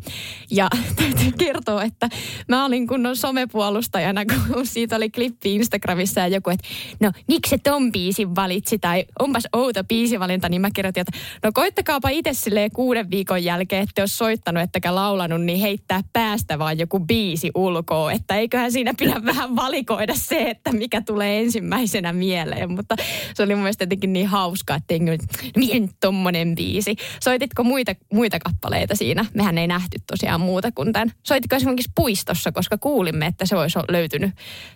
Ja 0.52 0.68
täytyy 0.96 1.32
kertoa, 1.38 1.84
että 1.84 2.10
mä 2.48 2.66
olin 2.66 2.88
kunnon 2.88 3.16
somepuolustajana, 3.16 4.22
kun 4.54 4.66
siitä 4.66 4.96
oli 4.96 5.10
klippi 5.10 5.56
Instagramissa 5.56 6.20
ja 6.20 6.28
joku, 6.28 6.50
että 6.50 6.68
no 7.00 7.12
miksi 7.28 7.50
se 7.50 7.58
ton 7.58 7.92
biisin 7.92 8.36
valitsi 8.36 8.80
tai 8.80 9.06
onpas 9.20 9.44
outo 9.54 9.84
biisivalinta, 9.84 10.50
niin 10.50 10.62
mä 10.62 10.72
kirjoitin, 10.72 11.02
että 11.02 11.20
no 11.44 11.52
koittakaapa 11.54 12.10
itse 12.10 12.34
silleen 12.34 12.72
kuuden 12.72 13.12
viikon 13.12 13.44
jälkeen, 13.44 13.84
että 13.84 14.02
jos 14.02 14.18
soittanut 14.18 14.64
ettekä 14.64 14.96
laulanut, 14.96 15.42
niin 15.42 15.60
heittää 15.60 16.02
päästä 16.14 16.60
vaan 16.60 16.80
joku 16.80 17.00
biisi 17.00 17.15
ulkoa, 17.56 18.12
että 18.12 18.36
eiköhän 18.36 18.72
siinä 18.72 18.94
pidä 19.00 19.22
vähän 19.26 19.56
valikoida 19.56 20.14
se, 20.16 20.42
että 20.42 20.72
mikä 20.72 21.02
tulee 21.02 21.40
ensimmäisenä 21.40 22.14
mieleen, 22.14 22.72
mutta 22.72 22.96
se 23.34 23.44
oli 23.44 23.56
mun 23.56 23.64
mielestä 23.64 23.84
jotenkin 23.84 24.14
niin 24.14 24.28
hauska, 24.28 24.76
että 24.76 24.94
nyt, 25.00 25.22
miten 25.56 25.90
tommonen 26.02 26.56
biisi. 26.56 26.96
Soititko 27.24 27.64
muita, 27.64 27.92
muita 28.14 28.40
kappaleita 28.40 28.96
siinä? 28.96 29.26
Mehän 29.34 29.58
ei 29.58 29.68
nähty 29.68 29.98
tosiaan 30.08 30.42
muuta 30.42 30.72
kuin 30.72 30.94
tämän. 30.94 31.12
Soititko 31.24 31.56
esimerkiksi 31.56 31.92
puistossa, 31.96 32.52
koska 32.52 32.78
kuulimme, 32.78 33.26
että 33.26 33.46
se 33.46 33.56
olisi 33.56 33.80
löytynyt 33.90 34.32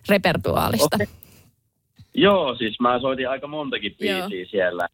repertuaalista. 0.10 0.95
Okei. 0.95 1.08
Joo, 2.13 2.56
siis 2.56 2.80
mä 2.80 2.99
soitin 2.99 3.30
aika 3.30 3.47
montakin 3.47 3.95
Joo. 3.99 4.30
biisiä 4.30 4.52
siellä. 4.52 4.88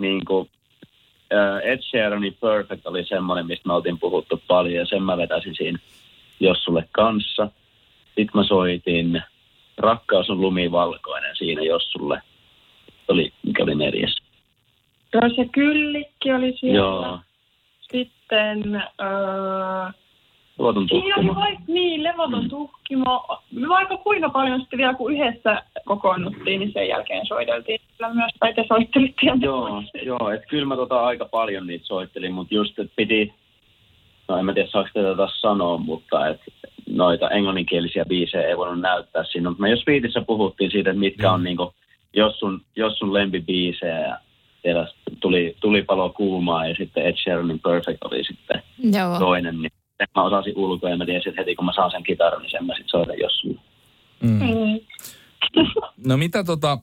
Niin 0.00 0.24
kuin, 0.24 0.50
Ed 1.62 1.82
Sheeranin 1.82 2.36
Perfect 2.40 2.86
oli 2.86 3.04
semmoinen, 3.04 3.46
mistä 3.46 3.68
me 3.68 3.72
oltiin 3.72 3.98
puhuttu 3.98 4.42
paljon 4.48 4.74
ja 4.74 4.86
sen 4.86 5.02
mä 5.02 5.16
vetäisin 5.16 5.54
siinä 5.54 5.78
Jossulle 6.42 6.88
kanssa. 6.92 7.48
Sitten 8.04 8.30
mä 8.34 8.44
soitin 8.44 9.22
Rakkaus 9.78 10.30
on 10.30 10.40
lumivalkoinen 10.40 11.36
siinä 11.36 11.62
Jossulle. 11.62 12.22
Oli, 13.08 13.32
mikä 13.42 13.62
oli 13.62 13.74
neljäs? 13.74 14.16
Joo, 15.14 15.22
se 15.36 15.48
kyllikki 15.52 16.32
oli 16.32 16.56
siellä. 16.60 16.78
Joo. 16.78 17.18
Sitten, 17.92 18.74
öö, 19.00 19.92
Luoton 20.58 20.86
niin, 20.90 21.14
oli 21.14 21.26
tukkuma. 21.26 21.44
vaik- 21.46 21.64
niin, 21.68 22.02
levoton 22.02 22.48
tuhkimo. 22.48 23.40
Me 23.50 23.68
vaikka 23.68 23.96
kuinka 23.96 24.28
paljon 24.28 24.60
sitten 24.60 24.78
vielä, 24.78 24.94
kun 24.94 25.12
yhdessä 25.12 25.62
kokoonnuttiin, 25.84 26.60
niin 26.60 26.72
sen 26.72 26.88
jälkeen 26.88 27.26
soiteltiin 27.26 27.80
kyllä 27.96 28.14
myös, 28.14 28.32
tai 28.40 28.54
te 28.54 28.64
soittelitte. 28.68 29.26
Joo, 29.40 29.82
joo 30.02 30.30
että 30.30 30.46
kyllä 30.46 30.66
mä 30.66 30.76
tota 30.76 31.04
aika 31.04 31.24
paljon 31.24 31.66
niitä 31.66 31.86
soittelin, 31.86 32.32
mutta 32.32 32.54
just, 32.54 32.78
että 32.78 32.92
piti, 32.96 33.34
no 34.32 34.38
en 34.38 34.44
mä 34.44 34.54
tiedä 34.54 34.68
saako 34.70 34.88
tätä 34.94 35.16
taas 35.16 35.40
sanoa, 35.40 35.78
mutta 35.78 36.28
että 36.28 36.44
noita 36.90 37.30
englanninkielisiä 37.30 38.04
biisejä 38.04 38.48
ei 38.48 38.56
voinut 38.56 38.80
näyttää 38.80 39.24
siinä. 39.24 39.48
Mutta 39.50 39.62
me 39.62 39.70
jos 39.70 39.86
viitissä 39.86 40.20
puhuttiin 40.20 40.70
siitä, 40.70 40.90
että 40.90 41.00
mitkä 41.00 41.32
on 41.32 41.44
niinku, 41.44 41.74
jos 42.12 42.38
sun, 42.38 42.60
jos 42.76 42.98
sun 42.98 43.14
lempibiisejä 43.14 44.00
ja 44.00 44.18
siellä 44.62 44.88
tuli, 45.20 45.56
tuli 45.60 45.82
palo 45.82 46.10
kuumaa 46.10 46.66
ja 46.66 46.74
sitten 46.74 47.06
Ed 47.06 47.16
Sheeranin 47.16 47.60
Perfect 47.60 47.98
oli 48.04 48.24
sitten 48.24 48.62
Joo. 48.78 49.18
toinen, 49.18 49.62
niin 49.62 49.72
mä 50.16 50.22
osasin 50.22 50.56
ulkoa 50.56 50.90
ja 50.90 50.96
mä 50.96 51.06
tiesin, 51.06 51.28
että 51.28 51.40
heti 51.40 51.54
kun 51.56 51.64
mä 51.64 51.72
saan 51.72 51.90
sen 51.90 52.02
kitaran, 52.02 52.42
niin 52.42 52.50
sen 52.50 52.66
mä 52.66 52.72
sitten 52.72 52.88
soitan 52.88 53.18
jossain. 53.18 53.60
Mm. 54.22 54.30
Mm. 54.30 54.80
No 56.06 56.16
mitä 56.16 56.44
tota, 56.44 56.78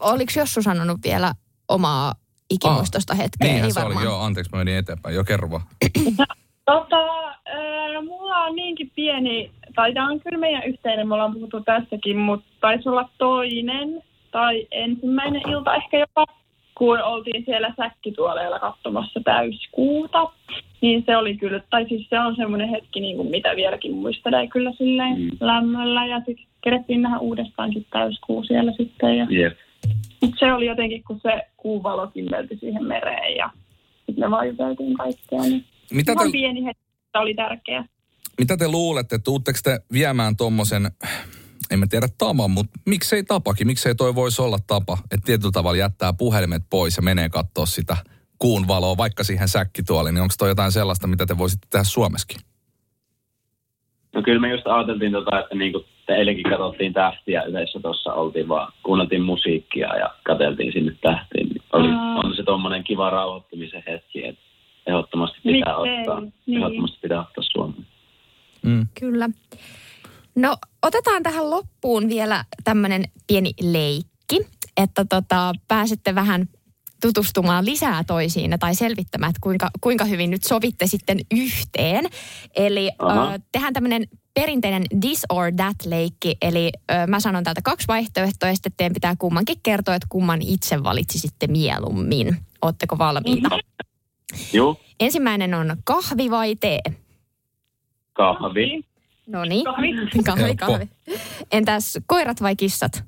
Oliko 0.00 0.32
Jossu 0.36 0.62
sanonut 0.62 0.98
vielä 1.04 1.32
omaa 1.68 2.14
ikimuistosta 2.50 3.14
hetkeä? 3.14 3.48
niinhän 3.48 3.64
Ei 3.64 3.72
se 3.72 3.80
oli, 3.80 3.84
varmaan. 3.84 4.04
joo, 4.04 4.20
anteeksi 4.20 4.50
mä 4.52 4.58
menin 4.58 4.76
eteenpäin, 4.76 5.14
jo 5.14 5.24
kerro 5.24 5.50
vaan. 5.50 5.62
Tota, 6.68 7.28
äh, 7.28 8.04
mulla 8.04 8.36
on 8.36 8.56
niinkin 8.56 8.90
pieni, 8.94 9.50
tai 9.74 9.92
tämä 9.92 10.08
on 10.10 10.20
kyllä 10.20 10.38
meidän 10.38 10.64
yhteinen, 10.64 11.08
me 11.08 11.14
ollaan 11.14 11.32
puhuttu 11.34 11.60
tässäkin, 11.60 12.16
mutta 12.16 12.46
taisi 12.60 12.88
olla 12.88 13.08
toinen 13.18 14.02
tai 14.30 14.66
ensimmäinen 14.70 15.42
ilta 15.50 15.74
ehkä 15.74 15.98
jopa, 15.98 16.24
kun 16.74 17.02
oltiin 17.02 17.44
siellä 17.44 17.74
säkkituoleilla 17.76 18.58
katsomassa 18.58 19.20
täyskuuta. 19.24 20.30
Niin 20.80 21.02
se 21.06 21.16
oli 21.16 21.36
kyllä, 21.36 21.60
tai 21.70 21.86
siis 21.88 22.08
se 22.10 22.20
on 22.20 22.36
semmoinen 22.36 22.68
hetki, 22.68 23.00
niin 23.00 23.16
kuin 23.16 23.30
mitä 23.30 23.56
vieläkin 23.56 23.94
muistelee 23.94 24.46
kyllä 24.46 24.72
silleen 24.72 25.18
Mm. 25.20 25.30
lämmöllä. 25.40 26.06
Ja 26.06 26.18
sitten 26.18 26.46
kerettiin 26.60 27.02
nähdä 27.02 27.18
uudestaankin 27.18 27.86
täyskuu 27.90 28.44
siellä 28.44 28.72
sitten. 28.72 29.18
Ja. 29.18 29.26
Mut 30.22 30.30
se 30.38 30.52
oli 30.52 30.66
jotenkin, 30.66 31.04
kun 31.04 31.20
se 31.22 31.42
kuuvalo 31.56 32.06
kimmelti 32.06 32.56
siihen 32.56 32.84
mereen 32.84 33.36
ja 33.36 33.50
sitten 34.06 34.24
me 34.24 34.30
vaan 34.30 34.48
juteltiin 34.48 34.94
kaikkea. 34.96 35.40
Niin 35.42 35.64
Mitä 35.92 36.14
te, 36.14 36.30
pieni 36.32 36.64
hetki, 36.64 36.82
oli 37.14 37.34
tärkeä. 37.34 37.84
mitä 38.38 38.56
te 38.56 38.68
luulette, 38.68 39.18
tuutteko 39.18 39.58
te 39.64 39.80
viemään 39.92 40.36
tommosen, 40.36 40.90
en 41.70 41.78
mä 41.78 41.86
tiedä 41.86 42.06
tavan, 42.18 42.50
mutta 42.50 42.78
miksei 42.86 43.24
tapakin, 43.24 43.66
miksei 43.66 43.94
toi 43.94 44.14
voisi 44.14 44.42
olla 44.42 44.58
tapa, 44.66 44.98
että 45.10 45.26
tietyllä 45.26 45.52
tavalla 45.52 45.78
jättää 45.78 46.12
puhelimet 46.12 46.62
pois 46.70 46.96
ja 46.96 47.02
menee 47.02 47.28
katsoa 47.28 47.66
sitä 47.66 47.96
kuun 48.38 48.68
valoa 48.68 48.96
vaikka 48.96 49.24
siihen 49.24 49.48
säkkituoliin, 49.48 50.14
niin 50.14 50.22
onko 50.22 50.34
toi 50.38 50.48
jotain 50.48 50.72
sellaista, 50.72 51.06
mitä 51.06 51.26
te 51.26 51.38
voisitte 51.38 51.66
tehdä 51.70 51.84
Suomessakin? 51.84 52.40
No 54.14 54.22
kyllä 54.22 54.40
me 54.40 54.50
just 54.50 54.66
ajateltiin, 54.66 55.12
tota, 55.12 55.40
että 55.40 55.54
niin 55.54 55.72
kuin 55.72 55.84
te 56.06 56.14
eilenkin 56.14 56.50
katsottiin 56.50 56.92
tähtiä 56.92 57.42
yhdessä 57.42 57.80
tuossa, 57.80 58.12
oltiin 58.12 58.48
vaan, 58.48 58.72
kuunneltiin 58.82 59.22
musiikkia 59.22 59.96
ja 59.96 60.08
katseltiin 60.24 60.72
sinne 60.72 60.92
tähtiin. 61.02 61.48
Niin 61.48 61.62
oli, 61.72 61.88
on 62.24 62.36
se 62.36 62.42
tuommoinen 62.42 62.84
kiva 62.84 63.10
rauhoittumisen 63.10 63.82
hetki, 63.86 64.07
ehdottomasti 64.88 65.38
pitää 65.42 65.74
Miksei, 65.82 66.00
ottaa, 66.00 66.20
niin. 66.20 66.58
ehdottomasti 66.58 66.98
pitää 67.02 67.20
ottaa 67.20 67.44
Suomeen. 67.52 67.86
Mm. 68.62 68.86
Kyllä. 69.00 69.28
No 70.34 70.56
otetaan 70.82 71.22
tähän 71.22 71.50
loppuun 71.50 72.08
vielä 72.08 72.44
tämmöinen 72.64 73.04
pieni 73.26 73.50
leikki, 73.62 74.46
että 74.76 75.04
tota, 75.04 75.52
pääsette 75.68 76.14
vähän 76.14 76.48
tutustumaan 77.00 77.64
lisää 77.64 78.04
toisiin 78.04 78.54
tai 78.60 78.74
selvittämään, 78.74 79.30
että 79.30 79.40
kuinka, 79.42 79.70
kuinka 79.80 80.04
hyvin 80.04 80.30
nyt 80.30 80.44
sovitte 80.44 80.86
sitten 80.86 81.18
yhteen. 81.34 82.04
Eli 82.56 82.90
Aha. 82.98 83.34
ö, 83.34 83.38
tehdään 83.52 83.72
tämmöinen 83.72 84.06
perinteinen 84.34 84.82
this 85.00 85.22
or 85.28 85.52
that 85.56 85.76
leikki, 85.86 86.36
eli 86.42 86.70
ö, 86.90 87.06
mä 87.06 87.20
sanon 87.20 87.44
täältä 87.44 87.62
kaksi 87.64 87.88
vaihtoehtoa 87.88 88.48
ja 88.48 88.54
sitten 88.54 88.72
teidän 88.76 88.94
pitää 88.94 89.14
kummankin 89.18 89.56
kertoa, 89.62 89.94
että 89.94 90.06
kumman 90.10 90.42
itse 90.42 90.82
valitsisitte 90.82 91.46
mieluummin. 91.46 92.36
Ootteko 92.62 92.98
valmiita? 92.98 93.48
Juu, 94.52 94.80
Ensimmäinen 95.00 95.54
on 95.54 95.76
kahvi 95.84 96.30
vai 96.30 96.56
tee? 96.56 96.80
kahvi, 98.12 98.80
No 99.26 99.44
niin. 99.44 99.64
Kahvi. 99.64 100.22
Kahvi, 100.24 100.56
kahvi. 100.56 100.88
Entäs 101.52 101.98
koirat 102.06 102.42
vai 102.42 102.56
kissat? 102.56 103.04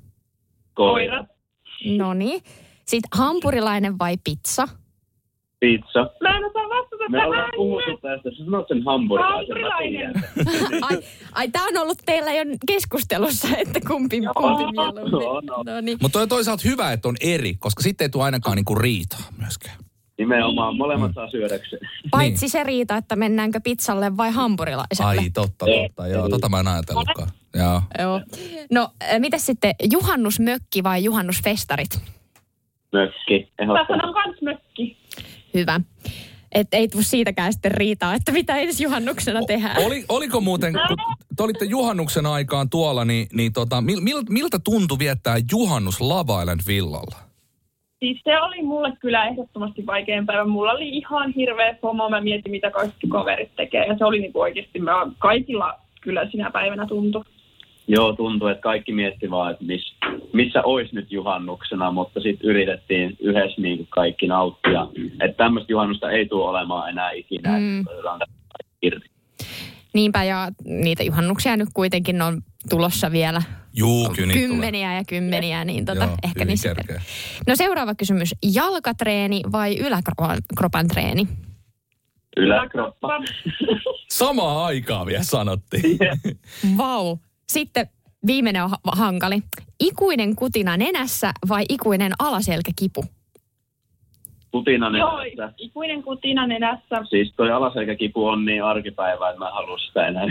koira, 0.73 1.25
No 1.97 2.13
niin. 2.13 2.41
Sitten 2.85 3.09
hampurilainen 3.13 3.99
vai 3.99 4.17
pizza? 4.23 4.67
pizza. 5.59 6.09
Mä 6.21 6.37
en 6.37 6.45
osaa 6.45 6.69
vastata 6.69 7.09
Me 7.09 7.25
ollaan 7.25 7.39
tähän. 7.41 7.51
puhuttu 7.55 7.91
tästä, 8.01 8.29
sä 8.37 8.45
sanot 8.45 8.67
sen 8.67 8.83
hampurilaisen. 8.85 9.57
Ai, 10.89 10.97
ai 11.31 11.47
tämä 11.49 11.65
on 11.67 11.77
ollut 11.77 11.97
teillä 12.05 12.31
jo 12.33 12.43
keskustelussa, 12.67 13.47
että 13.57 13.79
kumpi, 13.87 14.21
kumpi 14.37 14.63
mieluummin. 14.71 15.11
Joo, 15.21 15.41
no. 15.41 15.63
No 15.73 15.81
niin. 15.81 15.97
Mutta 16.01 16.13
toi 16.13 16.21
on 16.23 16.29
toisaalta 16.29 16.63
hyvä, 16.65 16.91
että 16.91 17.07
on 17.09 17.15
eri, 17.21 17.53
koska 17.55 17.83
sitten 17.83 18.05
ei 18.05 18.09
tule 18.09 18.23
ainakaan 18.23 18.55
niinku 18.55 18.75
riitaa 18.75 19.19
myöskään. 19.39 19.77
Nimenomaan, 20.21 20.77
molemmat 20.77 21.11
saa 21.15 21.29
syödäkseen. 21.29 21.89
Paitsi 22.11 22.49
se 22.49 22.63
riita, 22.63 22.97
että 22.97 23.15
mennäänkö 23.15 23.59
pizzalle 23.63 24.17
vai 24.17 24.31
hampurilaiselle. 24.31 25.09
Ai 25.09 25.29
totta, 25.29 25.65
totta. 25.65 26.07
Joo, 26.07 26.29
tota 26.29 26.49
mä 26.49 26.59
en 26.59 26.67
ajatellutkaan. 26.67 27.29
Joo. 27.55 27.81
Joo. 27.99 28.21
No, 28.71 28.89
mitä 29.19 29.37
sitten, 29.37 29.75
juhannusmökki 29.91 30.83
vai 30.83 31.03
juhannusfestarit? 31.03 32.01
Mökki, 32.93 33.51
Mä 33.65 33.85
sanon 33.87 34.13
kans 34.13 34.41
mökki. 34.41 34.97
Hyvä. 35.53 35.81
Että 36.51 36.77
ei 36.77 36.87
tule 36.87 37.03
siitäkään 37.03 37.53
sitten 37.53 37.71
riitaa, 37.71 38.13
että 38.13 38.31
mitä 38.31 38.55
ensi 38.55 38.83
juhannuksena 38.83 39.39
tehdään. 39.47 39.77
Oli, 39.85 40.05
oliko 40.09 40.41
muuten, 40.41 40.73
kun 40.87 40.97
te 41.37 41.43
olitte 41.43 41.65
juhannuksen 41.65 42.25
aikaan 42.25 42.69
tuolla, 42.69 43.05
niin, 43.05 43.27
niin 43.33 43.53
tota, 43.53 43.81
mil, 43.81 44.01
mil, 44.01 44.23
miltä 44.29 44.59
tuntui 44.59 44.99
viettää 44.99 45.37
juhannus 45.51 46.01
Lava 46.01 46.41
Island 46.41 46.59
villalla? 46.67 47.30
Siis 48.01 48.21
se 48.23 48.41
oli 48.41 48.61
mulle 48.63 48.93
kyllä 48.99 49.25
ehdottomasti 49.25 49.85
vaikein 49.85 50.25
päivä. 50.25 50.45
Mulla 50.45 50.71
oli 50.71 50.89
ihan 50.89 51.31
hirveä 51.31 51.75
pomo. 51.81 52.09
Mä 52.09 52.21
mietin, 52.21 52.51
mitä 52.51 52.71
kaikki 52.71 53.07
kaverit 53.07 53.51
tekee. 53.55 53.85
Ja 53.85 53.97
se 53.97 54.05
oli 54.05 54.19
niinku 54.19 54.41
oikeasti, 54.41 54.79
mä 54.79 54.91
kaikilla 55.19 55.73
kyllä 56.01 56.27
sinä 56.31 56.51
päivänä 56.51 56.85
tuntui. 56.87 57.23
Joo, 57.87 58.13
tuntuu, 58.13 58.47
että 58.47 58.61
kaikki 58.61 58.93
mietti 58.93 59.31
vaan, 59.31 59.51
että 59.51 59.65
miss, 59.65 59.95
missä 60.33 60.61
olisi 60.63 60.95
nyt 60.95 61.11
juhannuksena, 61.11 61.91
mutta 61.91 62.19
sitten 62.19 62.49
yritettiin 62.49 63.17
yhdessä 63.19 63.61
niin 63.61 63.77
kuin 63.77 63.87
kaikki 63.89 64.27
nauttia. 64.27 64.87
Että 65.21 65.37
tämmöistä 65.37 65.71
juhannusta 65.71 66.11
ei 66.11 66.25
tule 66.25 66.49
olemaan 66.49 66.89
enää 66.89 67.11
ikinä, 67.11 67.57
Mm. 67.59 67.79
että 67.79 68.25
irti. 68.81 69.10
Niinpä, 69.93 70.23
ja 70.23 70.51
niitä 70.65 71.03
juhannuksia 71.03 71.57
nyt 71.57 71.69
kuitenkin 71.73 72.21
on 72.21 72.41
tulossa 72.69 73.11
vielä 73.11 73.41
Juu, 73.73 74.09
kyllä 74.09 74.27
niitä 74.27 74.33
tulee. 74.33 74.47
kymmeniä 74.47 74.95
ja 74.95 75.03
kymmeniä, 75.07 75.65
niin 75.65 75.85
tota, 75.85 76.03
Joo, 76.03 76.17
ehkä 76.23 76.45
niissä. 76.45 76.75
kerkeä. 76.75 77.01
No 77.47 77.55
seuraava 77.55 77.95
kysymys. 77.95 78.35
Jalkatreeni 78.53 79.41
vai 79.51 79.77
yläkropan 79.77 80.37
kropan 80.57 80.87
treeni? 80.87 81.27
Yläkroppa. 82.37 83.09
Samaa 84.11 84.65
aikaa 84.65 85.05
vielä 85.05 85.23
sanottiin. 85.23 85.97
Vau. 86.77 87.17
Sitten 87.49 87.89
viimeinen 88.27 88.63
on 88.63 88.69
ha- 88.69 88.77
hankali. 88.91 89.43
Ikuinen 89.79 90.35
kutina 90.35 90.77
nenässä 90.77 91.31
vai 91.49 91.65
ikuinen 91.69 92.11
alaselkäkipu? 92.19 93.05
Kutina 94.51 94.97
Joo, 94.97 95.17
nenässä. 95.19 95.53
ikuinen 95.57 96.03
kutina 96.03 96.47
nenässä. 96.47 96.95
Siis 97.09 97.33
toi 97.35 97.51
alaselkäkipu 97.51 98.25
on 98.27 98.45
niin 98.45 98.63
arkipäivää, 98.63 99.29
että 99.29 99.39
mä 99.39 99.47
en 99.47 99.53
halua 99.53 99.77
sitä 99.77 100.07
enää. 100.07 100.23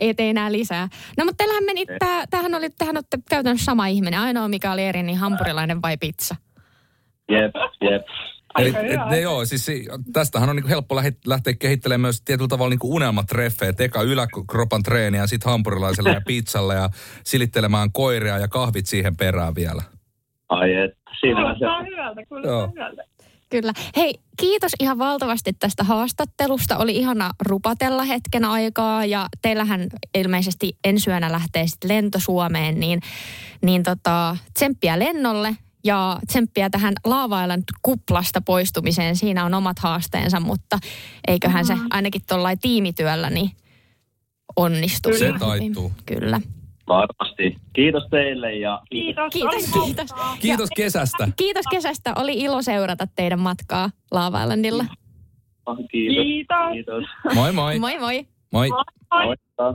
Ei 0.00 0.14
tee 0.18 0.30
enää 0.30 0.52
lisää. 0.52 0.88
No 1.18 1.24
mutta 1.24 1.36
teillähän 1.36 1.64
meni, 1.64 1.86
tää, 1.98 2.24
tämähän 2.30 2.54
oli, 2.54 2.70
tähän 2.78 2.96
olette 2.96 3.18
käytännössä 3.30 3.64
sama 3.64 3.86
ihminen. 3.86 4.20
Ainoa 4.20 4.48
mikä 4.48 4.72
oli 4.72 4.82
eri, 4.84 5.02
niin 5.02 5.18
hampurilainen 5.18 5.82
vai 5.82 5.96
pizza? 5.96 6.34
Jep, 7.30 7.54
jep. 7.80 8.02
Eli, 8.58 8.68
Aika 8.76 8.78
hyvä. 8.78 9.02
et, 9.04 9.10
ne, 9.10 9.20
joo, 9.20 9.44
siis 9.44 9.66
si- 9.66 9.86
tästähän 10.12 10.48
on 10.50 10.56
niinku 10.56 10.68
helppo 10.68 10.96
lähe, 10.96 11.12
lähteä 11.26 11.54
kehittelemään 11.58 12.00
myös 12.00 12.22
tietyllä 12.22 12.48
tavalla 12.48 12.70
niinku 12.70 12.94
unelmatreffejä. 12.94 13.70
Et 13.70 13.80
Eka 13.80 14.02
yläkropan 14.02 14.82
treeniä, 14.82 15.26
sitten 15.26 15.50
hampurilaiselle 15.50 16.10
ja 16.10 16.20
pizzalle 16.26 16.74
ja 16.74 16.88
silittelemään 17.24 17.92
koiria 17.92 18.38
ja 18.38 18.48
kahvit 18.48 18.86
siihen 18.86 19.16
perään 19.16 19.54
vielä. 19.54 19.82
Ai 20.48 20.74
et, 20.74 20.90
siinä 21.20 21.40
se. 21.40 21.58
Kuulostaa 21.58 21.82
hyvältä, 21.82 22.26
kuulostaa 22.28 22.52
Joo. 22.52 22.68
hyvältä. 22.74 23.02
Kyllä. 23.50 23.72
Hei, 23.96 24.14
kiitos 24.40 24.72
ihan 24.80 24.98
valtavasti 24.98 25.52
tästä 25.52 25.84
haastattelusta. 25.84 26.76
Oli 26.76 26.96
ihana 26.96 27.30
rupatella 27.40 28.04
hetken 28.04 28.44
aikaa 28.44 29.04
ja 29.04 29.26
teillähän 29.42 29.86
ilmeisesti 30.14 30.76
ensi 30.84 31.10
yönä 31.10 31.32
lähtee 31.32 31.66
sitten 31.66 31.88
lento 31.88 32.18
Suomeen, 32.18 32.80
niin, 32.80 33.00
niin 33.62 33.82
tota, 33.82 34.36
tsemppiä 34.54 34.98
lennolle 34.98 35.56
ja 35.84 36.18
tsemppiä 36.26 36.70
tähän 36.70 36.94
Laavailan 37.04 37.62
kuplasta 37.82 38.40
poistumiseen. 38.40 39.16
Siinä 39.16 39.44
on 39.44 39.54
omat 39.54 39.78
haasteensa, 39.78 40.40
mutta 40.40 40.78
eiköhän 41.28 41.64
se 41.64 41.74
ainakin 41.90 42.22
tuollain 42.28 42.58
tiimityöllä 42.58 43.30
niin 43.30 43.50
onnistu. 44.56 45.08
Se 45.18 45.32
taittuu. 45.38 45.92
Kyllä. 46.06 46.40
Varmasti. 46.90 47.56
Kiitos 47.72 48.02
teille 48.10 48.54
ja 48.54 48.80
Kiitos. 48.90 49.32
Kiitos, 49.32 49.72
kiitos. 49.84 50.10
Kiitos 50.40 50.68
kesästä. 50.76 51.28
Kiitos 51.36 51.64
kesästä. 51.70 52.12
Oli 52.16 52.32
ilo 52.32 52.62
seurata 52.62 53.06
teidän 53.16 53.40
matkaa 53.40 53.90
Laava-Islandilla. 54.14 54.84
Kiitos. 55.90 56.22
Kiitos. 56.22 56.56
Kiitos. 56.72 57.04
Moi 57.34 57.52
moi. 57.52 57.78
Moi 57.78 57.98
moi. 57.98 58.26
Moi. 58.52 58.68
Moi. 58.68 59.26
Moikka. 59.26 59.74